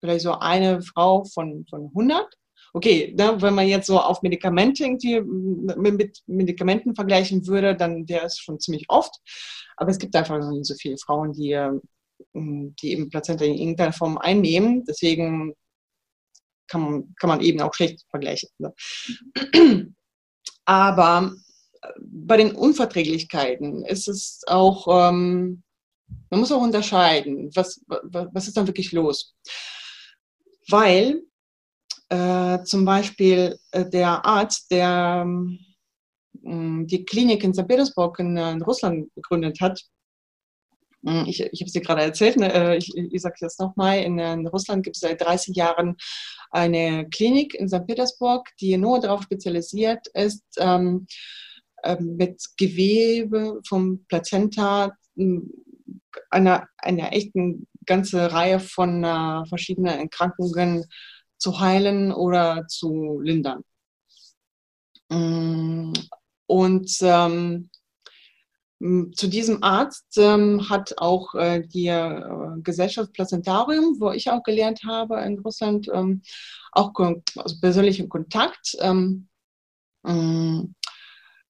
Vielleicht 0.00 0.22
so 0.22 0.32
eine 0.32 0.82
Frau 0.82 1.24
von, 1.24 1.64
von 1.70 1.86
100. 1.86 2.26
Okay, 2.74 3.14
ne, 3.16 3.40
wenn 3.40 3.54
man 3.54 3.68
jetzt 3.68 3.86
so 3.86 3.98
auf 3.98 4.20
Medikamente 4.20 4.84
irgendwie 4.84 5.20
mit 5.20 6.22
Medikamenten 6.26 6.94
vergleichen 6.94 7.46
würde, 7.46 7.74
dann 7.74 8.06
wäre 8.08 8.26
es 8.26 8.38
schon 8.38 8.60
ziemlich 8.60 8.84
oft. 8.88 9.14
Aber 9.76 9.90
es 9.90 9.98
gibt 9.98 10.14
einfach 10.14 10.38
nicht 10.50 10.66
so 10.66 10.74
viele 10.74 10.98
Frauen, 10.98 11.32
die 11.32 11.58
die 12.34 12.92
eben 12.92 13.10
Plazenta 13.10 13.44
in 13.44 13.54
irgendeiner 13.54 13.92
Form 13.92 14.18
einnehmen. 14.18 14.84
Deswegen 14.84 15.54
kann 16.68 16.80
man, 16.80 17.14
kann 17.18 17.28
man 17.28 17.40
eben 17.40 17.60
auch 17.60 17.74
schlecht 17.74 18.04
vergleichen. 18.10 18.48
Aber 20.64 21.34
äh, 21.82 21.88
bei 22.00 22.36
den 22.36 22.54
Unverträglichkeiten 22.54 23.84
ist 23.84 24.08
es 24.08 24.42
auch, 24.46 24.86
ähm, 24.88 25.62
man 26.30 26.40
muss 26.40 26.52
auch 26.52 26.62
unterscheiden, 26.62 27.50
was, 27.54 27.80
was 27.86 28.48
ist 28.48 28.56
dann 28.56 28.66
wirklich 28.66 28.92
los. 28.92 29.34
Weil 30.68 31.22
äh, 32.08 32.62
zum 32.64 32.84
Beispiel 32.84 33.58
äh, 33.70 33.88
der 33.88 34.24
Arzt, 34.24 34.70
der 34.70 35.22
ähm, 35.24 35.58
die 36.86 37.04
Klinik 37.04 37.42
in 37.42 37.54
St. 37.54 37.66
Petersburg 37.66 38.18
in, 38.20 38.36
in 38.36 38.62
Russland 38.62 39.12
gegründet 39.14 39.60
hat, 39.60 39.82
ich, 41.02 41.40
ich 41.40 41.60
habe 41.60 41.66
es 41.66 41.72
dir 41.72 41.82
gerade 41.82 42.02
erzählt, 42.02 42.36
ne, 42.36 42.52
äh, 42.52 42.76
ich, 42.76 42.96
ich 42.96 43.22
sage 43.22 43.34
es 43.36 43.40
jetzt 43.40 43.60
nochmal, 43.60 43.98
in, 43.98 44.18
in 44.18 44.46
Russland 44.46 44.82
gibt 44.82 44.96
es 44.96 45.00
seit 45.00 45.20
30 45.20 45.54
Jahren 45.54 45.96
eine 46.50 47.08
Klinik 47.10 47.54
in 47.54 47.68
St. 47.68 47.86
Petersburg, 47.86 48.48
die 48.60 48.76
nur 48.76 49.00
darauf 49.00 49.22
spezialisiert 49.22 50.06
ist, 50.14 50.42
ähm, 50.58 51.06
äh, 51.82 51.96
mit 52.00 52.42
Gewebe 52.56 53.60
vom 53.66 54.04
Plazenta 54.06 54.96
hm, 55.16 55.50
einer, 56.30 56.66
einer 56.78 57.12
echten 57.12 57.66
ganze 57.84 58.32
Reihe 58.32 58.58
von 58.58 59.04
äh, 59.04 59.46
verschiedenen 59.46 59.98
Erkrankungen 59.98 60.84
zu 61.38 61.60
heilen 61.60 62.12
oder 62.12 62.66
zu 62.66 63.20
lindern. 63.20 63.62
Hm, 65.10 65.92
und 66.46 66.90
ähm, 67.02 67.70
zu 68.78 69.28
diesem 69.28 69.62
Arzt 69.62 70.18
ähm, 70.18 70.68
hat 70.68 70.98
auch 70.98 71.34
äh, 71.34 71.62
die 71.66 71.86
äh, 71.86 72.20
Gesellschaft 72.62 73.12
Plazentarium, 73.14 73.96
wo 73.98 74.10
ich 74.10 74.30
auch 74.30 74.42
gelernt 74.42 74.82
habe 74.86 75.20
in 75.22 75.38
Russland, 75.38 75.88
ähm, 75.92 76.22
auch 76.72 76.92
also 77.36 77.56
persönlichen 77.60 78.10
Kontakt. 78.10 78.76
Ähm, 78.80 79.28
mm, 80.02 80.74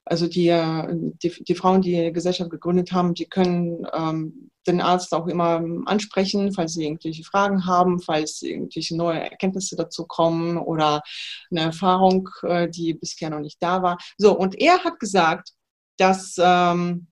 also 0.04 0.28
die, 0.28 0.46
äh, 0.48 0.86
die, 1.20 1.30
die, 1.42 1.54
Frauen, 1.56 1.82
die 1.82 1.96
die 1.96 2.12
Gesellschaft 2.12 2.50
gegründet 2.50 2.92
haben, 2.92 3.12
die 3.14 3.26
können 3.26 3.84
ähm, 3.92 4.50
den 4.68 4.80
Arzt 4.80 5.12
auch 5.12 5.26
immer 5.26 5.64
ansprechen, 5.86 6.52
falls 6.52 6.74
sie 6.74 6.84
irgendwelche 6.84 7.24
Fragen 7.24 7.66
haben, 7.66 7.98
falls 7.98 8.42
irgendwelche 8.42 8.96
neue 8.96 9.20
Erkenntnisse 9.20 9.74
dazu 9.74 10.06
kommen 10.06 10.58
oder 10.58 11.02
eine 11.50 11.60
Erfahrung, 11.60 12.28
äh, 12.42 12.68
die 12.68 12.94
bisher 12.94 13.30
noch 13.30 13.40
nicht 13.40 13.60
da 13.60 13.82
war. 13.82 13.98
So, 14.16 14.38
und 14.38 14.54
er 14.60 14.84
hat 14.84 15.00
gesagt, 15.00 15.50
dass 15.98 16.36
ähm, 16.38 16.76
ähm, 16.96 17.08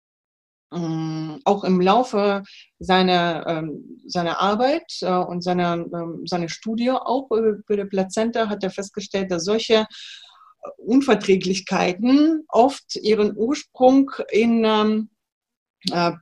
auch 0.71 1.63
im 1.65 1.81
Laufe 1.81 2.43
seiner, 2.79 3.47
ähm, 3.47 4.01
seiner 4.07 4.41
Arbeit 4.41 4.99
äh, 5.03 5.13
und 5.13 5.43
seiner, 5.43 5.75
ähm, 5.75 6.23
seiner 6.27 6.49
Studie 6.49 6.91
auch 6.91 7.31
über 7.31 7.77
die 7.77 7.85
Plazenta 7.85 8.49
hat 8.49 8.65
er 8.65 8.71
festgestellt, 8.71 9.31
dass 9.31 9.45
solche 9.45 9.75
äh, 9.75 9.87
Unverträglichkeiten 10.79 12.45
oft 12.49 12.97
ihren 12.97 13.37
Ursprung 13.37 14.11
in 14.31 14.65
äh, 15.93 16.13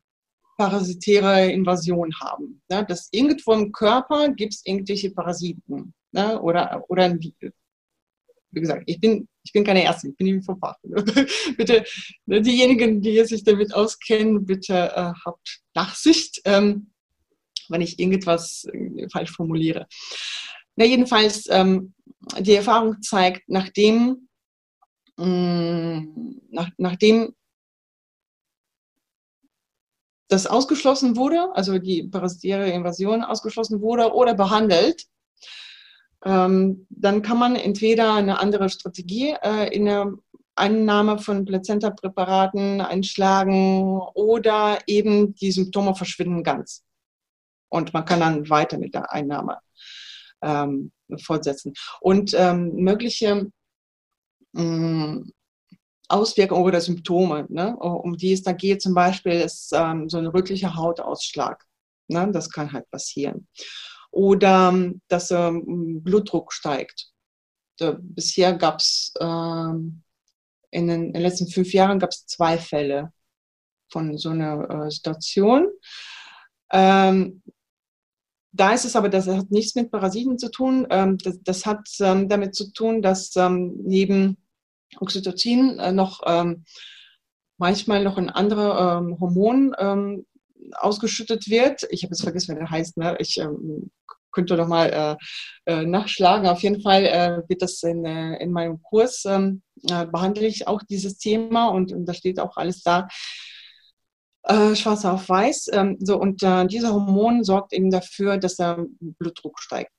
parasitäre 0.58 1.50
Invasion 1.50 2.12
haben. 2.20 2.62
Ne? 2.68 2.84
Dass 2.86 3.08
irgendwo 3.10 3.52
im 3.52 3.72
Körper 3.72 4.28
gibt 4.28 4.54
es 4.54 4.62
irgendwelche 4.64 5.10
Parasiten 5.10 5.94
ne? 6.12 6.40
oder, 6.40 6.84
oder 6.88 7.16
wie 8.52 8.60
gesagt, 8.60 8.84
ich 8.86 9.00
bin, 9.00 9.28
ich 9.42 9.52
bin 9.52 9.64
keine 9.64 9.82
Ärztin, 9.82 10.10
ich 10.10 10.16
bin 10.16 10.34
nicht 10.34 10.44
vom 10.44 10.58
Fach. 10.58 10.76
bitte, 11.56 11.84
ne, 12.26 12.40
diejenigen, 12.40 13.00
die 13.00 13.24
sich 13.24 13.44
damit 13.44 13.74
auskennen, 13.74 14.44
bitte 14.44 14.92
äh, 14.94 15.12
habt 15.24 15.60
Nachsicht, 15.74 16.40
ähm, 16.44 16.92
wenn 17.68 17.80
ich 17.80 17.98
irgendetwas 17.98 18.66
äh, 18.72 19.08
falsch 19.10 19.32
formuliere. 19.32 19.86
Na, 20.76 20.84
jedenfalls, 20.84 21.46
ähm, 21.50 21.94
die 22.38 22.54
Erfahrung 22.54 23.00
zeigt, 23.02 23.42
nachdem, 23.48 24.28
mh, 25.16 25.26
mm, 25.26 26.40
nach, 26.50 26.70
nachdem 26.76 27.34
das 30.28 30.46
ausgeschlossen 30.46 31.16
wurde, 31.16 31.54
also 31.54 31.78
die 31.78 32.04
parasitäre 32.04 32.70
Invasion 32.70 33.22
ausgeschlossen 33.22 33.82
wurde 33.82 34.12
oder 34.14 34.34
behandelt, 34.34 35.04
ähm, 36.24 36.86
dann 36.90 37.22
kann 37.22 37.38
man 37.38 37.56
entweder 37.56 38.14
eine 38.14 38.38
andere 38.38 38.68
Strategie 38.68 39.34
äh, 39.42 39.74
in 39.74 39.86
der 39.86 40.12
Einnahme 40.54 41.18
von 41.18 41.44
Plazenta-Präparaten 41.44 42.80
einschlagen 42.80 44.00
oder 44.14 44.78
eben 44.86 45.34
die 45.34 45.50
Symptome 45.50 45.94
verschwinden 45.94 46.42
ganz. 46.42 46.84
Und 47.70 47.94
man 47.94 48.04
kann 48.04 48.20
dann 48.20 48.48
weiter 48.50 48.78
mit 48.78 48.94
der 48.94 49.10
Einnahme 49.12 49.58
ähm, 50.42 50.92
fortsetzen. 51.22 51.72
Und 52.00 52.34
ähm, 52.34 52.74
mögliche 52.74 53.50
mm, 54.52 55.22
Auswirkungen 56.08 56.64
oder 56.64 56.80
Symptome, 56.82 57.46
ne, 57.48 57.74
um 57.76 58.16
die 58.16 58.32
es 58.32 58.42
da 58.42 58.52
geht, 58.52 58.82
zum 58.82 58.94
Beispiel 58.94 59.32
ist 59.32 59.72
ähm, 59.74 60.10
so 60.10 60.18
ein 60.18 60.26
rötlicher 60.26 60.76
Hautausschlag. 60.76 61.64
Ne, 62.08 62.30
das 62.30 62.50
kann 62.50 62.72
halt 62.72 62.90
passieren. 62.90 63.48
Oder 64.12 64.92
dass 65.08 65.30
ähm, 65.30 66.02
Blutdruck 66.02 66.52
steigt. 66.52 67.08
Da, 67.78 67.96
bisher 67.98 68.52
gab 68.52 68.78
es 68.78 69.12
ähm, 69.18 70.02
in, 70.70 70.86
den, 70.86 71.06
in 71.06 71.12
den 71.14 71.22
letzten 71.22 71.48
fünf 71.48 71.72
Jahren 71.72 71.98
gab 71.98 72.10
es 72.10 72.26
zwei 72.26 72.58
Fälle 72.58 73.12
von 73.90 74.16
so 74.18 74.28
einer 74.30 74.68
äh, 74.86 74.90
Situation. 74.90 75.68
Ähm, 76.72 77.42
da 78.52 78.74
ist 78.74 78.84
es 78.84 78.96
aber, 78.96 79.08
das 79.08 79.26
hat 79.26 79.50
nichts 79.50 79.74
mit 79.74 79.90
Parasiten 79.90 80.38
zu 80.38 80.50
tun. 80.50 80.86
Ähm, 80.90 81.16
das, 81.18 81.42
das, 81.42 81.64
hat 81.64 81.88
ähm, 82.00 82.28
damit 82.28 82.54
zu 82.54 82.70
tun, 82.72 83.00
dass 83.00 83.34
ähm, 83.36 83.74
neben 83.82 84.36
Oxytocin 85.00 85.78
äh, 85.78 85.92
noch 85.92 86.20
manchmal 87.56 88.04
noch 88.04 88.18
ein 88.18 88.28
anderer 88.28 88.98
ähm, 88.98 89.18
Hormon 89.20 89.74
ausgeschüttet 90.72 91.48
wird. 91.48 91.86
Ich 91.90 92.02
habe 92.02 92.12
jetzt 92.12 92.22
vergessen, 92.22 92.54
wie 92.54 92.58
der 92.58 92.70
heißt. 92.70 92.96
Ne? 92.96 93.16
Ich 93.18 93.40
könnte 94.32 94.56
noch 94.56 94.66
mal 94.66 95.18
äh, 95.66 95.72
äh, 95.72 95.86
nachschlagen. 95.86 96.48
Auf 96.48 96.62
jeden 96.62 96.82
Fall 96.82 97.04
äh, 97.04 97.48
wird 97.48 97.62
das 97.62 97.82
in, 97.82 98.04
äh, 98.04 98.36
in 98.42 98.50
meinem 98.50 98.82
Kurs 98.82 99.24
ähm, 99.26 99.62
äh, 99.88 100.06
behandle 100.06 100.46
ich 100.46 100.66
auch 100.66 100.82
dieses 100.82 101.18
Thema 101.18 101.68
und, 101.68 101.92
und 101.92 102.06
da 102.06 102.14
steht 102.14 102.40
auch 102.40 102.56
alles 102.56 102.82
da 102.82 103.08
schwarz 104.74 105.04
auf 105.04 105.28
weiß. 105.28 105.68
Ähm, 105.72 105.98
so, 106.00 106.18
und 106.18 106.42
äh, 106.42 106.66
dieser 106.66 106.92
Hormon 106.92 107.44
sorgt 107.44 107.72
eben 107.72 107.92
dafür, 107.92 108.38
dass 108.38 108.56
der 108.56 108.84
Blutdruck 108.98 109.60
steigt. 109.60 109.92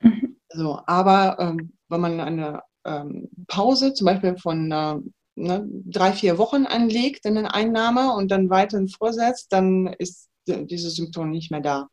Mhm. 0.00 0.40
So, 0.48 0.80
aber 0.86 1.36
ähm, 1.38 1.72
wenn 1.88 2.00
man 2.00 2.20
eine 2.20 2.62
ähm, 2.84 3.28
Pause 3.46 3.94
zum 3.94 4.06
Beispiel 4.06 4.36
von 4.38 5.06
ne, 5.34 5.68
drei, 5.68 6.12
vier 6.12 6.38
Wochen 6.38 6.66
anlegt 6.66 7.24
in 7.26 7.38
eine 7.38 7.54
Einnahme 7.54 8.14
und 8.14 8.30
dann 8.30 8.50
weiterhin 8.50 8.88
vorsetzt, 8.88 9.52
dann 9.52 9.88
ist 9.98 10.28
dieses 10.46 10.96
Symptom 10.96 11.30
nicht 11.30 11.50
mehr 11.50 11.60
da. 11.60 11.88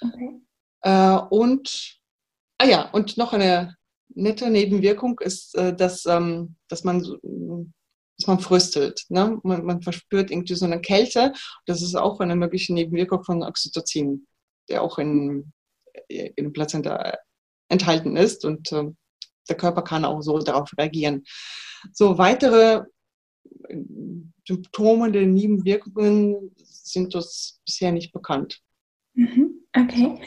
Okay. 0.00 0.40
Äh, 0.82 1.18
und, 1.30 1.98
ah 2.58 2.66
ja, 2.66 2.90
und 2.90 3.16
noch 3.16 3.32
eine 3.32 3.76
nette 4.08 4.50
Nebenwirkung 4.50 5.20
ist, 5.20 5.54
äh, 5.56 5.74
dass, 5.74 6.06
ähm, 6.06 6.56
dass 6.68 6.84
man 6.84 7.02
dass 8.18 8.26
man 8.26 8.40
fröstelt. 8.40 9.04
Ne? 9.10 9.38
Man, 9.44 9.64
man, 9.64 9.82
verspürt 9.82 10.30
irgendwie 10.30 10.54
so 10.54 10.64
eine 10.64 10.80
Kälte. 10.80 11.32
Das 11.66 11.82
ist 11.82 11.94
auch 11.94 12.18
eine 12.18 12.34
mögliche 12.34 12.74
Nebenwirkung 12.74 13.22
von 13.22 13.44
Oxytocin, 13.44 14.26
der 14.68 14.82
auch 14.82 14.98
in, 14.98 15.52
in 16.08 16.52
Plazenta 16.52 17.16
enthalten 17.68 18.16
ist. 18.16 18.44
Und 18.44 18.72
äh, 18.72 18.90
der 19.48 19.56
Körper 19.56 19.82
kann 19.82 20.04
auch 20.04 20.20
so 20.22 20.38
darauf 20.38 20.70
reagieren. 20.78 21.24
So 21.92 22.18
weitere 22.18 22.84
äh, 23.68 23.76
Symptome 24.46 25.12
der 25.12 25.26
Nebenwirkungen 25.26 26.54
sind 26.64 27.14
uns 27.14 27.60
bisher 27.64 27.92
nicht 27.92 28.12
bekannt. 28.12 28.60
Mhm. 29.14 29.58
Okay. 29.76 30.18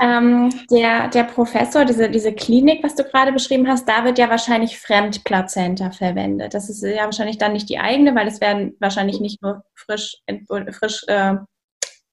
ähm, 0.00 0.48
der, 0.70 1.08
der 1.08 1.24
Professor, 1.24 1.84
diese, 1.84 2.08
diese 2.08 2.32
Klinik, 2.32 2.82
was 2.82 2.94
du 2.94 3.04
gerade 3.04 3.32
beschrieben 3.32 3.68
hast, 3.68 3.88
da 3.88 4.04
wird 4.04 4.18
ja 4.18 4.30
wahrscheinlich 4.30 4.78
Fremdplazenta 4.78 5.90
verwendet. 5.90 6.54
Das 6.54 6.70
ist 6.70 6.82
ja 6.82 7.04
wahrscheinlich 7.04 7.38
dann 7.38 7.52
nicht 7.52 7.68
die 7.68 7.78
eigene, 7.78 8.14
weil 8.14 8.28
es 8.28 8.40
werden 8.40 8.76
wahrscheinlich 8.80 9.20
nicht 9.20 9.42
nur 9.42 9.62
frisch, 9.74 10.16
frisch 10.70 11.04
äh, 11.08 11.34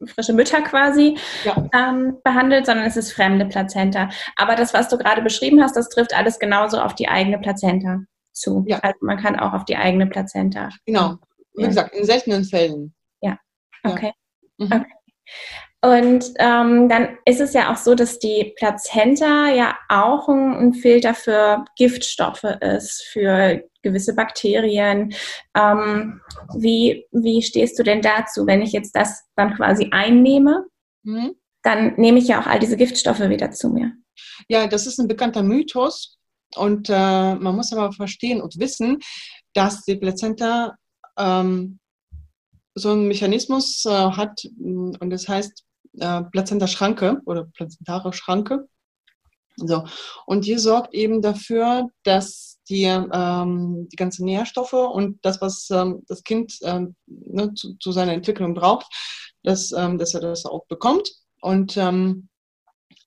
frische 0.06 0.34
Mütter 0.34 0.62
quasi 0.62 1.18
ja. 1.44 1.68
ähm, 1.74 2.18
behandelt, 2.24 2.66
sondern 2.66 2.86
es 2.86 2.98
ist 2.98 3.12
fremde 3.12 3.46
Plazenta. 3.46 4.10
Aber 4.36 4.56
das, 4.56 4.74
was 4.74 4.90
du 4.90 4.98
gerade 4.98 5.22
beschrieben 5.22 5.62
hast, 5.62 5.76
das 5.76 5.90
trifft 5.90 6.16
alles 6.16 6.40
genauso 6.40 6.80
auf 6.80 6.96
die 6.96 7.08
eigene 7.08 7.40
Plazenta 7.40 8.00
zu. 8.32 8.64
Ja. 8.68 8.80
Also 8.80 8.98
man 9.02 9.18
kann 9.18 9.38
auch 9.38 9.54
auf 9.54 9.66
die 9.66 9.76
eigene 9.76 10.08
Plazenta. 10.08 10.70
Genau. 10.86 11.18
Wie 11.56 11.64
ja. 11.64 11.68
gesagt, 11.68 11.94
in 11.94 12.06
seltenen 12.06 12.44
Fällen. 12.46 12.94
Ja. 13.22 13.38
Okay. 13.84 14.14
Mhm. 14.58 14.68
okay. 14.72 14.86
Und 15.82 16.34
ähm, 16.40 16.90
dann 16.90 17.18
ist 17.24 17.40
es 17.40 17.54
ja 17.54 17.72
auch 17.72 17.78
so, 17.78 17.96
dass 17.96 18.20
die 18.20 18.54
Plazenta 18.58 19.50
ja 19.50 19.78
auch 19.88 20.28
ein, 20.28 20.54
ein 20.56 20.74
Filter 20.74 21.14
für 21.14 21.64
Giftstoffe 21.78 22.44
ist, 22.44 23.04
für 23.14 23.64
gewisse 23.82 24.14
Bakterien. 24.14 25.14
Ähm, 25.56 26.20
wie, 26.58 27.06
wie 27.12 27.42
stehst 27.42 27.80
du 27.80 27.84
denn 27.84 28.02
dazu, 28.02 28.46
wenn 28.46 28.62
ich 28.62 28.74
jetzt 28.74 28.94
das 28.94 29.24
dann 29.38 29.56
quasi 29.56 29.88
einnehme? 29.92 30.66
Mhm. 31.04 31.36
Dann 31.64 31.96
nehme 31.96 32.20
ich 32.20 32.28
ja 32.28 32.42
auch 32.42 32.48
all 32.48 32.60
diese 32.60 32.76
Giftstoffe 32.76 33.22
wieder 33.22 33.52
zu 33.52 33.70
mir. 33.70 33.94
Ja, 34.50 34.68
das 34.68 34.86
ist 34.86 35.00
ein 35.00 35.08
bekannter 35.08 35.44
Mythos. 35.44 36.18
Und 36.56 36.90
äh, 36.90 37.36
man 37.36 37.56
muss 37.56 37.72
aber 37.72 37.94
verstehen 37.94 38.42
und 38.42 38.60
wissen, 38.60 38.98
dass 39.54 39.84
die 39.86 39.96
Plazenta 39.96 40.76
ähm, 41.18 41.80
so 42.76 42.92
einen 42.92 43.08
Mechanismus 43.08 43.86
äh, 43.86 43.90
hat 43.90 44.42
und 44.58 45.10
das 45.10 45.28
heißt 45.28 45.64
äh, 45.98 46.24
Plazenta-Schranke 46.24 47.22
oder 47.26 47.46
plazentare 47.46 48.14
Schranke. 48.14 48.68
So. 49.58 49.84
Und 50.26 50.46
die 50.46 50.58
sorgt 50.58 50.94
eben 50.94 51.22
dafür, 51.22 51.90
dass 52.04 52.60
die, 52.70 52.84
ähm, 52.84 53.88
die 53.92 53.96
ganzen 53.96 54.26
Nährstoffe 54.26 54.74
und 54.74 55.20
das, 55.24 55.42
was 55.42 55.70
ähm, 55.72 56.04
das 56.08 56.24
Kind 56.24 56.58
ähm, 56.64 56.96
ne, 57.08 57.54
zu, 57.54 57.76
zu, 57.76 57.92
seiner 57.92 58.14
Entwicklung 58.14 58.54
braucht, 58.54 58.88
dass, 59.44 59.72
ähm, 59.72 59.98
dass 59.98 60.14
er 60.14 60.22
das 60.22 60.46
auch 60.46 60.66
bekommt. 60.68 61.10
Und 61.42 61.78
ähm, 61.78 62.30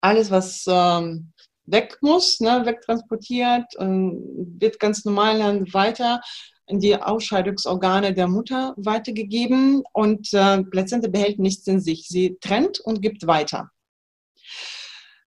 alles, 0.00 0.30
was 0.30 0.64
ähm, 0.66 1.32
weg 1.64 1.98
muss, 2.00 2.40
ne, 2.40 2.66
wegtransportiert, 2.66 3.72
wird 3.78 4.80
ganz 4.80 5.04
normal 5.04 5.38
dann 5.38 5.72
weiter 5.72 6.20
in 6.66 6.80
die 6.80 6.96
Ausscheidungsorgane 6.96 8.14
der 8.14 8.28
Mutter 8.28 8.74
weitergegeben 8.76 9.82
und 9.92 10.32
äh, 10.32 10.62
Plazenta 10.62 11.08
behält 11.08 11.38
nichts 11.38 11.66
in 11.66 11.80
sich. 11.80 12.08
Sie 12.08 12.38
trennt 12.40 12.80
und 12.80 13.02
gibt 13.02 13.26
weiter. 13.26 13.70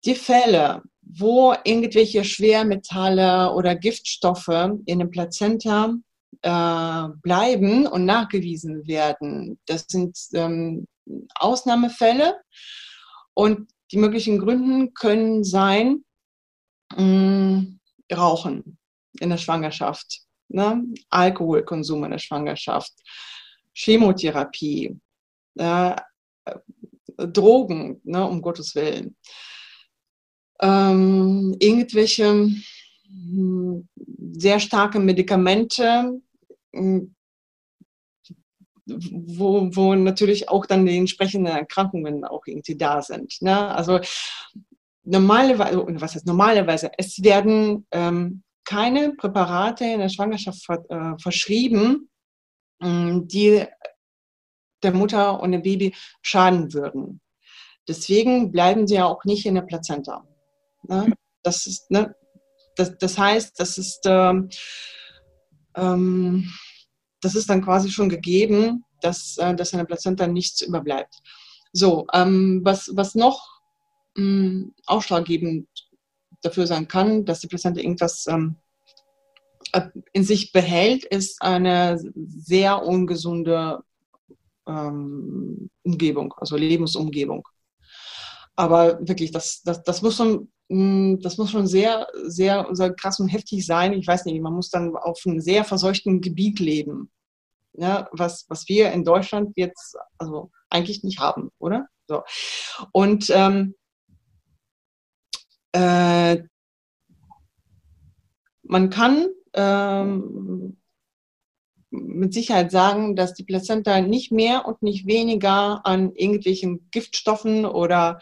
Die 0.05 0.15
Fälle, 0.15 0.81
wo 1.01 1.53
irgendwelche 1.63 2.23
Schwermetalle 2.23 3.53
oder 3.53 3.75
Giftstoffe 3.75 4.71
in 4.85 4.99
dem 4.99 5.11
Plazenta 5.11 5.93
äh, 6.41 7.07
bleiben 7.21 7.87
und 7.87 8.05
nachgewiesen 8.05 8.85
werden, 8.87 9.59
das 9.65 9.85
sind 9.87 10.17
ähm, 10.33 10.87
Ausnahmefälle 11.35 12.41
und 13.33 13.69
die 13.91 13.97
möglichen 13.97 14.39
Gründe 14.39 14.91
können 14.91 15.43
sein, 15.43 16.03
mh, 16.95 17.01
mm, 17.03 17.79
Rauchen 18.13 18.77
in 19.19 19.29
der 19.29 19.37
Schwangerschaft, 19.37 20.22
ne? 20.53 20.83
Alkoholkonsum 21.09 22.03
in 22.05 22.11
der 22.11 22.19
Schwangerschaft, 22.19 22.93
Chemotherapie, 23.73 24.95
äh, 25.55 25.95
Drogen, 27.17 28.01
ne, 28.03 28.25
um 28.25 28.41
Gottes 28.41 28.75
Willen, 28.75 29.15
ähm, 30.61 31.55
irgendwelche 31.59 32.49
hm, 33.07 33.87
sehr 34.33 34.59
starke 34.59 34.99
Medikamente, 34.99 36.19
hm, 36.73 37.13
wo, 38.85 39.69
wo 39.73 39.95
natürlich 39.95 40.49
auch 40.49 40.65
dann 40.65 40.85
die 40.85 40.97
entsprechenden 40.97 41.53
Erkrankungen 41.53 42.25
auch 42.25 42.45
irgendwie 42.45 42.75
da 42.75 43.01
sind. 43.01 43.41
Ne? 43.41 43.55
Also 43.73 43.99
normalerweise, 45.03 45.85
was 46.01 46.15
heißt 46.15 46.25
normalerweise, 46.25 46.91
es 46.97 47.23
werden 47.23 47.87
ähm, 47.91 48.43
keine 48.65 49.13
Präparate 49.13 49.85
in 49.85 49.99
der 49.99 50.09
Schwangerschaft 50.09 50.67
äh, 50.89 51.17
verschrieben, 51.19 52.09
ähm, 52.81 53.27
die 53.27 53.65
der 54.83 54.93
Mutter 54.93 55.39
und 55.39 55.51
dem 55.51 55.61
Baby 55.61 55.95
schaden 56.21 56.73
würden. 56.73 57.21
Deswegen 57.87 58.51
bleiben 58.51 58.87
sie 58.87 58.95
ja 58.95 59.05
auch 59.05 59.23
nicht 59.25 59.45
in 59.45 59.55
der 59.55 59.63
Plazenta. 59.63 60.25
Ne? 60.83 61.13
Das, 61.41 61.65
ist, 61.65 61.89
ne? 61.91 62.15
das, 62.75 62.97
das 62.97 63.17
heißt, 63.17 63.59
das 63.59 63.77
ist, 63.77 64.01
ähm, 64.05 64.49
ähm, 65.75 66.49
das 67.21 67.35
ist 67.35 67.49
dann 67.49 67.63
quasi 67.63 67.89
schon 67.89 68.09
gegeben, 68.09 68.83
dass, 69.01 69.37
äh, 69.37 69.55
dass 69.55 69.73
in 69.73 69.79
der 69.79 69.85
Plazenta 69.85 70.27
nichts 70.27 70.61
überbleibt. 70.61 71.15
So, 71.73 72.05
ähm, 72.13 72.61
was, 72.63 72.91
was 72.93 73.15
noch 73.15 73.61
mh, 74.15 74.23
mm, 74.23 74.75
ausschlaggebend 74.85 75.67
dafür 76.43 76.67
sein 76.67 76.87
kann, 76.87 77.25
dass 77.25 77.39
die 77.39 77.47
Plazenta 77.47 77.81
irgendwas 77.81 78.27
ähm, 78.27 78.55
äh, 79.71 79.89
in 80.11 80.23
sich 80.23 80.51
behält, 80.51 81.03
ist 81.05 81.41
eine 81.41 81.99
sehr 82.15 82.83
ungesunde 82.83 83.79
ähm, 84.67 85.69
Umgebung, 85.83 86.33
also 86.37 86.55
Lebensumgebung. 86.55 87.47
Aber 88.55 88.99
wirklich, 89.07 89.31
das, 89.31 89.61
das, 89.63 89.83
das, 89.83 90.01
muss 90.01 90.17
schon, 90.17 90.51
mm, 90.69 91.15
das 91.21 91.37
muss 91.37 91.51
schon 91.51 91.67
sehr, 91.67 92.07
sehr, 92.25 92.67
krass 92.93 93.19
und 93.19 93.29
heftig 93.29 93.65
sein. 93.65 93.93
Ich 93.93 94.07
weiß 94.07 94.25
nicht, 94.25 94.39
man 94.41 94.53
muss 94.53 94.69
dann 94.69 94.95
auf 94.95 95.21
einem 95.25 95.39
sehr 95.39 95.63
verseuchten 95.63 96.21
Gebiet 96.21 96.59
leben. 96.59 97.11
Ja, 97.75 98.07
was, 98.11 98.45
was 98.49 98.67
wir 98.69 98.91
in 98.91 99.03
Deutschland 99.03 99.53
jetzt 99.55 99.97
also 100.19 100.51
eigentlich 100.69 101.03
nicht 101.03 101.19
haben, 101.19 101.49
oder? 101.57 101.87
So. 102.07 102.21
Und 102.91 103.31
ähm, 103.33 103.73
äh, 105.73 106.43
man 108.63 108.89
kann 108.89 109.27
ähm, 109.53 110.77
mit 111.89 112.33
Sicherheit 112.33 112.71
sagen, 112.71 113.15
dass 113.15 113.33
die 113.33 113.43
Plazenta 113.43 114.01
nicht 114.01 114.31
mehr 114.31 114.65
und 114.65 114.81
nicht 114.81 115.05
weniger 115.05 115.85
an 115.85 116.11
irgendwelchen 116.15 116.89
Giftstoffen 116.89 117.65
oder 117.65 118.19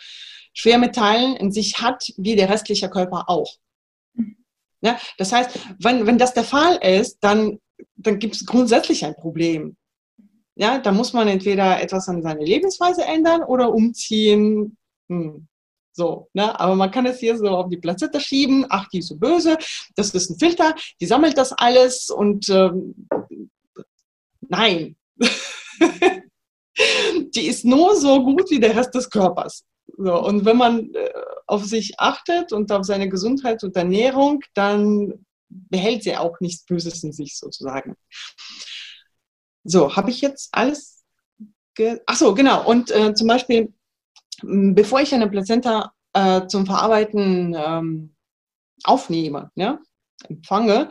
Schwermetallen 0.54 1.36
in 1.38 1.52
sich 1.52 1.82
hat, 1.82 2.12
wie 2.18 2.36
der 2.36 2.50
restliche 2.50 2.90
Körper 2.90 3.30
auch. 3.30 3.56
Ja, 4.82 5.00
das 5.18 5.32
heißt, 5.32 5.60
wenn, 5.80 6.08
wenn 6.08 6.18
das 6.18 6.34
der 6.34 6.44
Fall 6.44 6.78
ist, 6.78 7.20
dann, 7.22 7.60
dann 7.96 8.20
gibt 8.20 8.36
es 8.36 8.46
grundsätzlich 8.46 9.06
ein 9.06 9.16
Problem. 9.16 9.78
Ja, 10.56 10.80
da 10.80 10.92
muss 10.92 11.14
man 11.14 11.28
entweder 11.28 11.82
etwas 11.82 12.10
an 12.10 12.22
seiner 12.22 12.42
Lebensweise 12.42 13.06
ändern 13.06 13.44
oder 13.44 13.74
umziehen. 13.74 14.78
Hm. 15.08 15.48
So, 15.94 16.30
ne? 16.34 16.58
Aber 16.60 16.76
man 16.76 16.92
kann 16.92 17.06
es 17.06 17.20
hier 17.20 17.38
so 17.38 17.50
auf 17.50 17.70
die 17.70 17.78
Plazetta 17.78 18.20
schieben, 18.20 18.66
ach, 18.70 18.88
die 18.90 19.00
ist 19.00 19.10
so 19.10 19.18
böse, 19.18 19.58
das 19.96 20.12
ist 20.12 20.30
ein 20.30 20.40
Filter, 20.40 20.76
die 21.00 21.06
sammelt 21.06 21.38
das 21.38 21.52
alles 21.52 22.10
und 22.10 22.48
ähm, 22.50 23.08
nein. 24.42 24.96
die 27.36 27.48
ist 27.48 27.66
nur 27.66 27.96
so 27.96 28.24
gut 28.24 28.50
wie 28.50 28.60
der 28.60 28.76
Rest 28.76 28.96
des 28.96 29.10
Körpers. 29.10 29.66
So, 29.98 30.24
und 30.24 30.46
wenn 30.46 30.58
man 30.58 30.94
äh, 30.94 31.12
auf 31.48 31.66
sich 31.66 32.00
achtet 32.00 32.54
und 32.54 32.72
auf 32.72 32.86
seine 32.86 33.10
Gesundheit 33.10 33.64
und 33.64 33.76
Ernährung, 33.76 34.42
dann 34.54 35.26
behält 35.50 36.04
sie 36.04 36.16
auch 36.16 36.40
nichts 36.40 36.66
Böses 36.66 37.04
in 37.04 37.12
sich 37.12 37.38
sozusagen. 37.38 37.96
So, 39.64 39.96
habe 39.96 40.10
ich 40.10 40.22
jetzt 40.22 40.50
alles? 40.54 41.04
Ach 42.06 42.16
so, 42.16 42.34
genau. 42.34 42.66
Und 42.68 42.92
äh, 42.92 43.14
zum 43.14 43.28
Beispiel, 43.28 43.74
bevor 44.44 45.02
ich 45.02 45.14
eine 45.14 45.30
Plazenta 45.30 45.94
äh, 46.14 46.48
zum 46.48 46.66
Verarbeiten 46.66 47.56
ähm, 47.58 48.16
aufnehme, 48.84 49.52
ja, 49.56 49.80
empfange, 50.28 50.90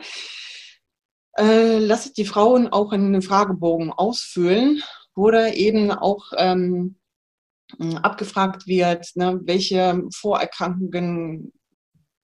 äh, 1.37 1.77
lasse 1.79 2.09
ich 2.09 2.13
die 2.13 2.25
Frauen 2.25 2.67
auch 2.67 2.91
einen 2.91 3.21
Fragebogen 3.21 3.91
ausfüllen, 3.91 4.81
wo 5.15 5.31
da 5.31 5.47
eben 5.49 5.91
auch 5.91 6.31
ähm, 6.37 6.97
abgefragt 7.79 8.67
wird, 8.67 9.15
ne, 9.15 9.39
welche 9.43 10.03
Vorerkrankungen 10.13 11.53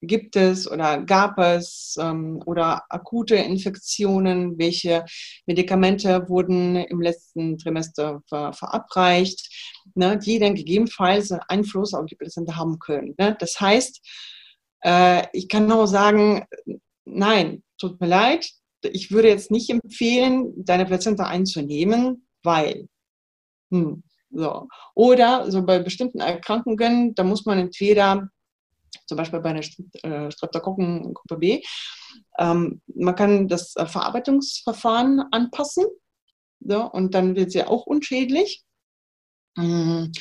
gibt 0.02 0.36
es 0.36 0.70
oder 0.70 1.02
gab 1.02 1.40
es 1.40 1.98
ähm, 2.00 2.42
oder 2.46 2.84
akute 2.90 3.36
Infektionen, 3.36 4.58
welche 4.60 5.06
Medikamente 5.46 6.30
wurden 6.30 6.76
im 6.76 7.02
letzten 7.02 7.58
Trimester 7.58 8.22
ver 8.28 8.54
verabreicht, 8.54 9.47
ne, 9.96 10.18
die 10.18 10.40
dann 10.40 10.56
gegebenenfalls 10.56 11.32
einen 11.32 11.42
Einfluss 11.48 11.94
auf 11.94 12.06
die 12.06 12.16
Plazenta 12.16 12.56
haben 12.56 12.80
können. 12.80 13.16
Ne? 13.18 13.36
Das 13.40 13.60
heißt, 13.60 14.02
äh, 14.84 15.26
ich 15.34 15.50
kann 15.50 15.68
nur 15.68 15.88
sagen, 15.88 16.46
nein, 17.06 17.64
tut 17.78 18.00
mir 18.00 18.08
leid, 18.08 18.50
ich 18.84 19.12
würde 19.12 19.30
jetzt 19.30 19.52
nicht 19.52 19.70
empfehlen, 19.70 20.54
deine 20.58 20.86
Plazenta 20.86 21.26
einzunehmen, 21.26 22.28
weil. 22.44 22.88
Hm, 23.72 24.04
so. 24.30 24.68
Oder 24.94 25.50
so 25.52 25.64
bei 25.64 25.80
bestimmten 25.80 26.20
Erkrankungen, 26.20 27.16
da 27.16 27.24
muss 27.24 27.46
man 27.46 27.60
entweder 27.60 28.30
zum 29.06 29.18
Beispiel 29.18 29.40
bei 29.40 29.50
einer 29.50 29.62
äh, 30.04 30.32
Streptokokkengruppe 30.32 31.38
B. 31.38 31.62
Ähm, 32.38 32.82
man 32.94 33.16
kann 33.16 33.48
das 33.48 33.76
äh, 33.76 33.86
Verarbeitungsverfahren 33.86 35.24
anpassen 35.32 35.86
so, 36.60 36.84
und 36.92 37.14
dann 37.14 37.36
wird 37.36 37.52
sie 37.52 37.64
auch 37.64 37.86
unschädlich. 37.86 38.64
Mhm. 39.58 40.12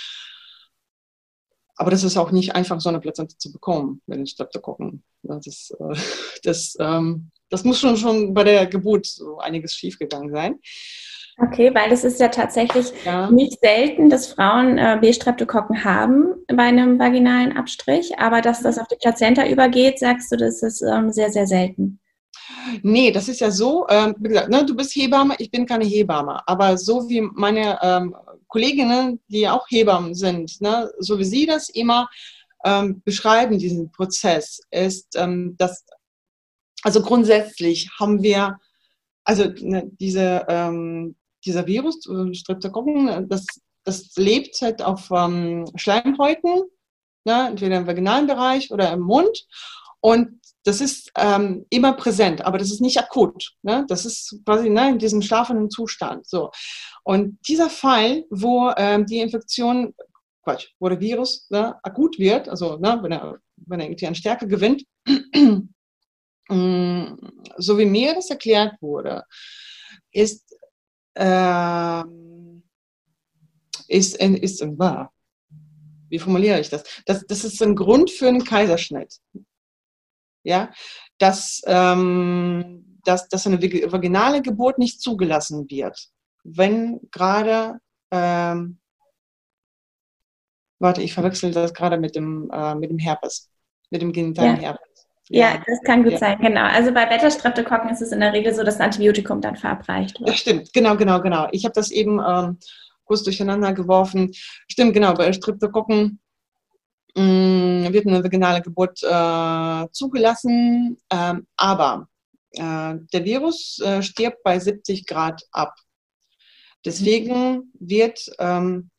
Aber 1.77 1.91
das 1.91 2.05
ist 2.05 2.17
auch 2.17 2.31
nicht 2.31 2.55
einfach, 2.55 2.81
so 2.81 2.89
eine 2.89 3.01
Plazenta 3.01 3.37
zu 3.39 3.53
bekommen, 3.53 4.01
wenn 4.07 4.19
den 4.19 4.27
Streptokokken. 4.27 5.05
Das, 5.23 5.73
äh, 5.79 5.95
das, 6.43 6.77
ähm, 6.81 7.31
das 7.51 7.65
muss 7.65 7.79
schon, 7.79 7.97
schon 7.97 8.35
bei 8.35 8.45
der 8.45 8.67
Geburt 8.67 9.07
so 9.07 9.39
einiges 9.39 9.75
schiefgegangen 9.75 10.33
sein. 10.33 10.59
Okay, 11.39 11.75
weil 11.75 11.93
es 11.93 12.03
ist 12.03 12.19
ja 12.19 12.29
tatsächlich 12.29 12.93
ja. 13.05 13.31
nicht 13.31 13.61
selten, 13.61 14.09
dass 14.09 14.29
Frauen 14.29 14.79
äh, 14.79 14.97
B-Streptokokken 14.99 15.85
haben 15.85 16.35
bei 16.49 16.63
einem 16.63 16.99
vaginalen 16.99 17.55
Abstrich, 17.55 18.19
aber 18.19 18.41
dass 18.41 18.63
das 18.63 18.79
auf 18.79 18.89
die 18.89 18.97
Plazenta 18.97 19.47
übergeht, 19.47 19.99
sagst 19.99 20.33
du, 20.33 20.37
das 20.37 20.63
ist 20.63 20.81
ähm, 20.81 21.13
sehr, 21.13 21.31
sehr 21.31 21.47
selten. 21.47 22.01
Nee, 22.83 23.11
das 23.11 23.29
ist 23.29 23.41
ja 23.41 23.51
so, 23.51 23.87
ähm, 23.89 24.15
wie 24.19 24.29
gesagt, 24.29 24.49
ne, 24.49 24.65
du 24.65 24.75
bist 24.75 24.95
Hebamme, 24.95 25.35
ich 25.39 25.51
bin 25.51 25.67
keine 25.67 25.85
Hebamme, 25.85 26.47
aber 26.49 26.77
so 26.79 27.09
wie 27.09 27.21
meine 27.21 27.79
ähm, 27.83 28.17
Kolleginnen, 28.49 29.21
die 29.29 29.49
auch 29.49 29.67
Hebammen 29.69 30.15
sind, 30.15 30.61
ne, 30.61 30.91
so 30.99 31.19
wie 31.19 31.25
sie 31.25 31.47
das 31.47 31.69
immer 31.69 32.09
ähm, 32.65 33.03
beschreiben, 33.05 33.59
diesen 33.59 33.91
Prozess, 33.93 34.61
ist, 34.71 35.17
ähm, 35.17 35.57
dass, 35.59 35.85
also 36.83 37.03
grundsätzlich 37.03 37.89
haben 37.99 38.23
wir, 38.23 38.59
also 39.25 39.45
ne, 39.61 39.91
diese 39.99 40.45
ähm, 40.49 41.17
dieser 41.47 41.67
Virus, 41.67 42.07
äh, 42.07 42.35
Streptokokken, 42.35 43.29
das, 43.29 43.47
das 43.85 44.15
lebt 44.17 44.61
halt 44.61 44.83
auf 44.83 45.11
ähm, 45.11 45.65
Schleimhäuten, 45.77 46.65
ne, 47.25 47.49
entweder 47.49 47.79
im 47.79 47.87
vaginalen 47.87 48.27
Bereich 48.27 48.71
oder 48.71 48.93
im 48.93 49.01
Mund. 49.01 49.47
Und 50.01 50.41
das 50.67 50.81
ist 50.81 51.13
ähm, 51.17 51.65
immer 51.71 51.93
präsent, 51.93 52.43
aber 52.43 52.59
das 52.59 52.71
ist 52.71 52.81
nicht 52.81 52.99
akut. 52.99 53.53
Ne? 53.63 53.85
Das 53.89 54.05
ist 54.05 54.41
quasi 54.45 54.69
ne, 54.69 54.91
in 54.91 54.99
diesem 54.99 55.23
schlafenden 55.23 55.71
Zustand. 55.71 56.27
So. 56.27 56.51
Und 57.05 57.39
dieser 57.49 57.71
Fall, 57.71 58.25
wo 58.31 58.73
ähm, 58.77 59.07
die 59.07 59.21
Infektion, 59.21 59.95
Quatsch, 60.43 60.69
wo 60.81 60.89
der 60.89 61.01
Virus 61.01 61.47
ne, 61.51 61.77
akut 61.85 62.19
wird, 62.19 62.49
also 62.49 62.79
ne, 62.79 62.99
wenn, 63.01 63.13
er, 63.13 63.39
wenn 63.57 63.81
er 63.81 63.87
irgendwie 63.87 64.09
an 64.09 64.15
Stärke 64.17 64.49
gewinnt, 64.49 64.83
mm, 66.49 67.05
so 67.59 67.79
wie 67.79 67.87
mir 67.87 68.15
das 68.15 68.31
erklärt 68.31 68.75
wurde, 68.81 69.25
ist 70.11 70.53
ähm, 71.15 72.63
ist, 73.89 74.17
ist 74.17 74.79
wahr. 74.79 75.13
Wie 76.09 76.19
formuliere 76.19 76.61
ich 76.61 76.69
das? 76.71 76.85
das? 77.05 77.27
Das 77.27 77.45
ist 77.45 77.63
ein 77.63 77.75
Grund 77.75 78.11
für 78.11 78.29
einen 78.29 78.45
Kaiserschnitt. 78.45 79.19
Ja, 80.47 80.71
dass, 81.19 81.61
ähm, 81.67 83.01
dass, 83.05 83.29
dass 83.29 83.47
eine 83.49 83.61
vaginale 83.61 84.43
Geburt 84.43 84.79
nicht 84.79 85.01
zugelassen 85.01 85.69
wird, 85.69 86.09
wenn 86.45 87.01
gerade, 87.11 87.81
ähm, 88.13 88.79
warte, 90.79 91.03
ich 91.03 91.15
verwechsel 91.15 91.51
das 91.51 91.75
gerade 91.75 91.99
mit 91.99 92.15
dem, 92.15 92.49
äh, 92.53 92.77
mit 92.77 92.91
dem 92.91 92.99
Herpes, 92.99 93.51
mit 93.91 94.03
dem 94.03 94.13
genitalen 94.13 94.57
ja. 94.57 94.63
Herpes. 94.63 95.09
Ja, 95.29 95.61
das 95.67 95.81
kann 95.85 96.05
gut 96.05 96.13
ja. 96.13 96.19
sein, 96.19 96.39
genau. 96.39 96.63
Also 96.63 96.95
bei 96.95 97.07
Beta-Streptokokken 97.07 97.91
ist 97.91 98.03
es 98.03 98.13
in 98.13 98.21
der 98.21 98.33
Regel 98.33 98.55
so, 98.55 98.63
dass 98.63 98.77
ein 98.77 98.83
Antibiotikum 98.83 99.41
dann 99.41 99.57
verabreicht 99.57 100.21
wird. 100.21 100.31
Ja, 100.31 100.37
stimmt, 100.37 100.73
genau, 100.73 100.97
genau, 100.97 101.21
genau. 101.21 101.49
Ich 101.51 101.65
habe 101.65 101.73
das 101.73 101.91
eben 101.91 102.21
ähm, 102.25 102.59
kurz 103.05 103.25
durcheinander 103.25 103.73
geworfen. 103.73 104.31
Stimmt, 104.69 104.95
genau, 104.95 105.15
bei 105.15 105.33
Streptokokken 105.33 106.21
wird 107.17 108.07
eine 108.07 108.23
vaginale 108.23 108.63
Geburt 108.63 109.03
äh, 109.03 109.87
zugelassen, 109.93 110.99
ähm, 111.11 111.47
aber 111.57 112.09
äh, 112.53 112.95
der 113.13 113.25
Virus 113.25 113.79
äh, 113.81 114.03
stirbt 114.03 114.43
bei 114.43 114.59
70 114.59 115.07
Grad 115.07 115.43
ab. 115.51 115.75
Deswegen 116.85 117.73
wird 117.81 118.31
ähm, 118.39 118.91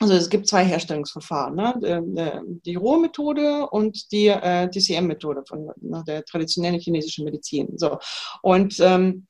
also 0.00 0.14
es 0.14 0.28
gibt 0.28 0.48
zwei 0.48 0.64
Herstellungsverfahren, 0.64 1.54
ne? 1.54 2.42
die 2.66 2.74
Rohmethode 2.74 3.68
und 3.68 4.10
die 4.10 4.26
äh, 4.26 4.68
DCM-Methode 4.68 5.44
von 5.46 5.70
ne, 5.80 6.02
der 6.06 6.24
traditionellen 6.24 6.80
chinesischen 6.80 7.24
Medizin. 7.24 7.78
So. 7.78 7.98
Und 8.42 8.80
ähm, 8.80 9.26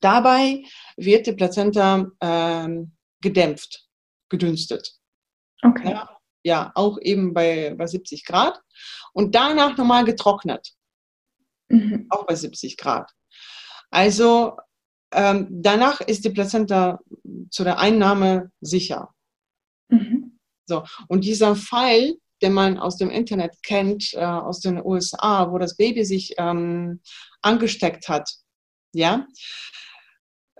dabei 0.00 0.64
wird 0.96 1.26
die 1.26 1.32
Plazenta 1.32 2.06
ähm, 2.20 2.92
gedämpft, 3.20 3.86
gedünstet. 4.30 4.94
Okay. 5.62 5.90
Ja, 5.90 6.17
ja, 6.42 6.72
auch 6.74 6.98
eben 7.00 7.34
bei, 7.34 7.74
bei 7.76 7.86
70 7.86 8.24
Grad. 8.24 8.60
Und 9.12 9.34
danach 9.34 9.76
nochmal 9.76 10.04
getrocknet. 10.04 10.72
Mhm. 11.68 12.06
Auch 12.10 12.26
bei 12.26 12.34
70 12.34 12.76
Grad. 12.76 13.10
Also 13.90 14.56
ähm, 15.12 15.46
danach 15.50 16.00
ist 16.00 16.24
die 16.24 16.30
Plazenta 16.30 17.00
zu 17.50 17.64
der 17.64 17.78
Einnahme 17.78 18.50
sicher. 18.60 19.14
Mhm. 19.88 20.38
So. 20.66 20.84
Und 21.08 21.24
dieser 21.24 21.56
Fall, 21.56 22.14
den 22.42 22.52
man 22.52 22.78
aus 22.78 22.96
dem 22.96 23.10
Internet 23.10 23.54
kennt, 23.62 24.12
äh, 24.14 24.24
aus 24.24 24.60
den 24.60 24.84
USA, 24.84 25.50
wo 25.50 25.58
das 25.58 25.76
Baby 25.76 26.04
sich 26.04 26.34
ähm, 26.38 27.00
angesteckt 27.42 28.08
hat, 28.08 28.30
ja, 28.94 29.26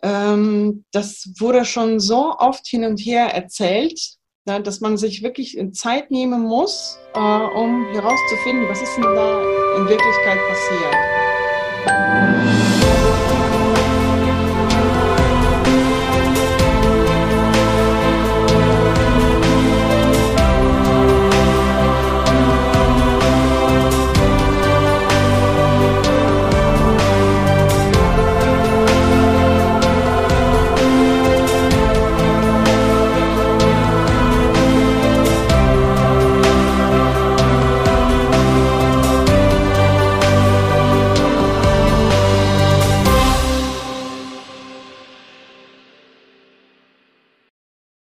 ähm, 0.02 0.84
das 0.92 1.32
wurde 1.38 1.64
schon 1.64 2.00
so 2.00 2.36
oft 2.38 2.66
hin 2.66 2.84
und 2.84 2.98
her 3.00 3.34
erzählt, 3.34 4.00
ja, 4.48 4.58
dass 4.58 4.80
man 4.80 4.96
sich 4.96 5.22
wirklich 5.22 5.56
Zeit 5.72 6.10
nehmen 6.10 6.42
muss, 6.42 6.98
äh, 7.14 7.18
um 7.18 7.86
herauszufinden, 7.92 8.68
was 8.68 8.82
ist 8.82 8.96
denn 8.96 9.04
da 9.04 9.40
in 9.76 9.88
Wirklichkeit 9.88 10.38
passiert. 10.48 10.96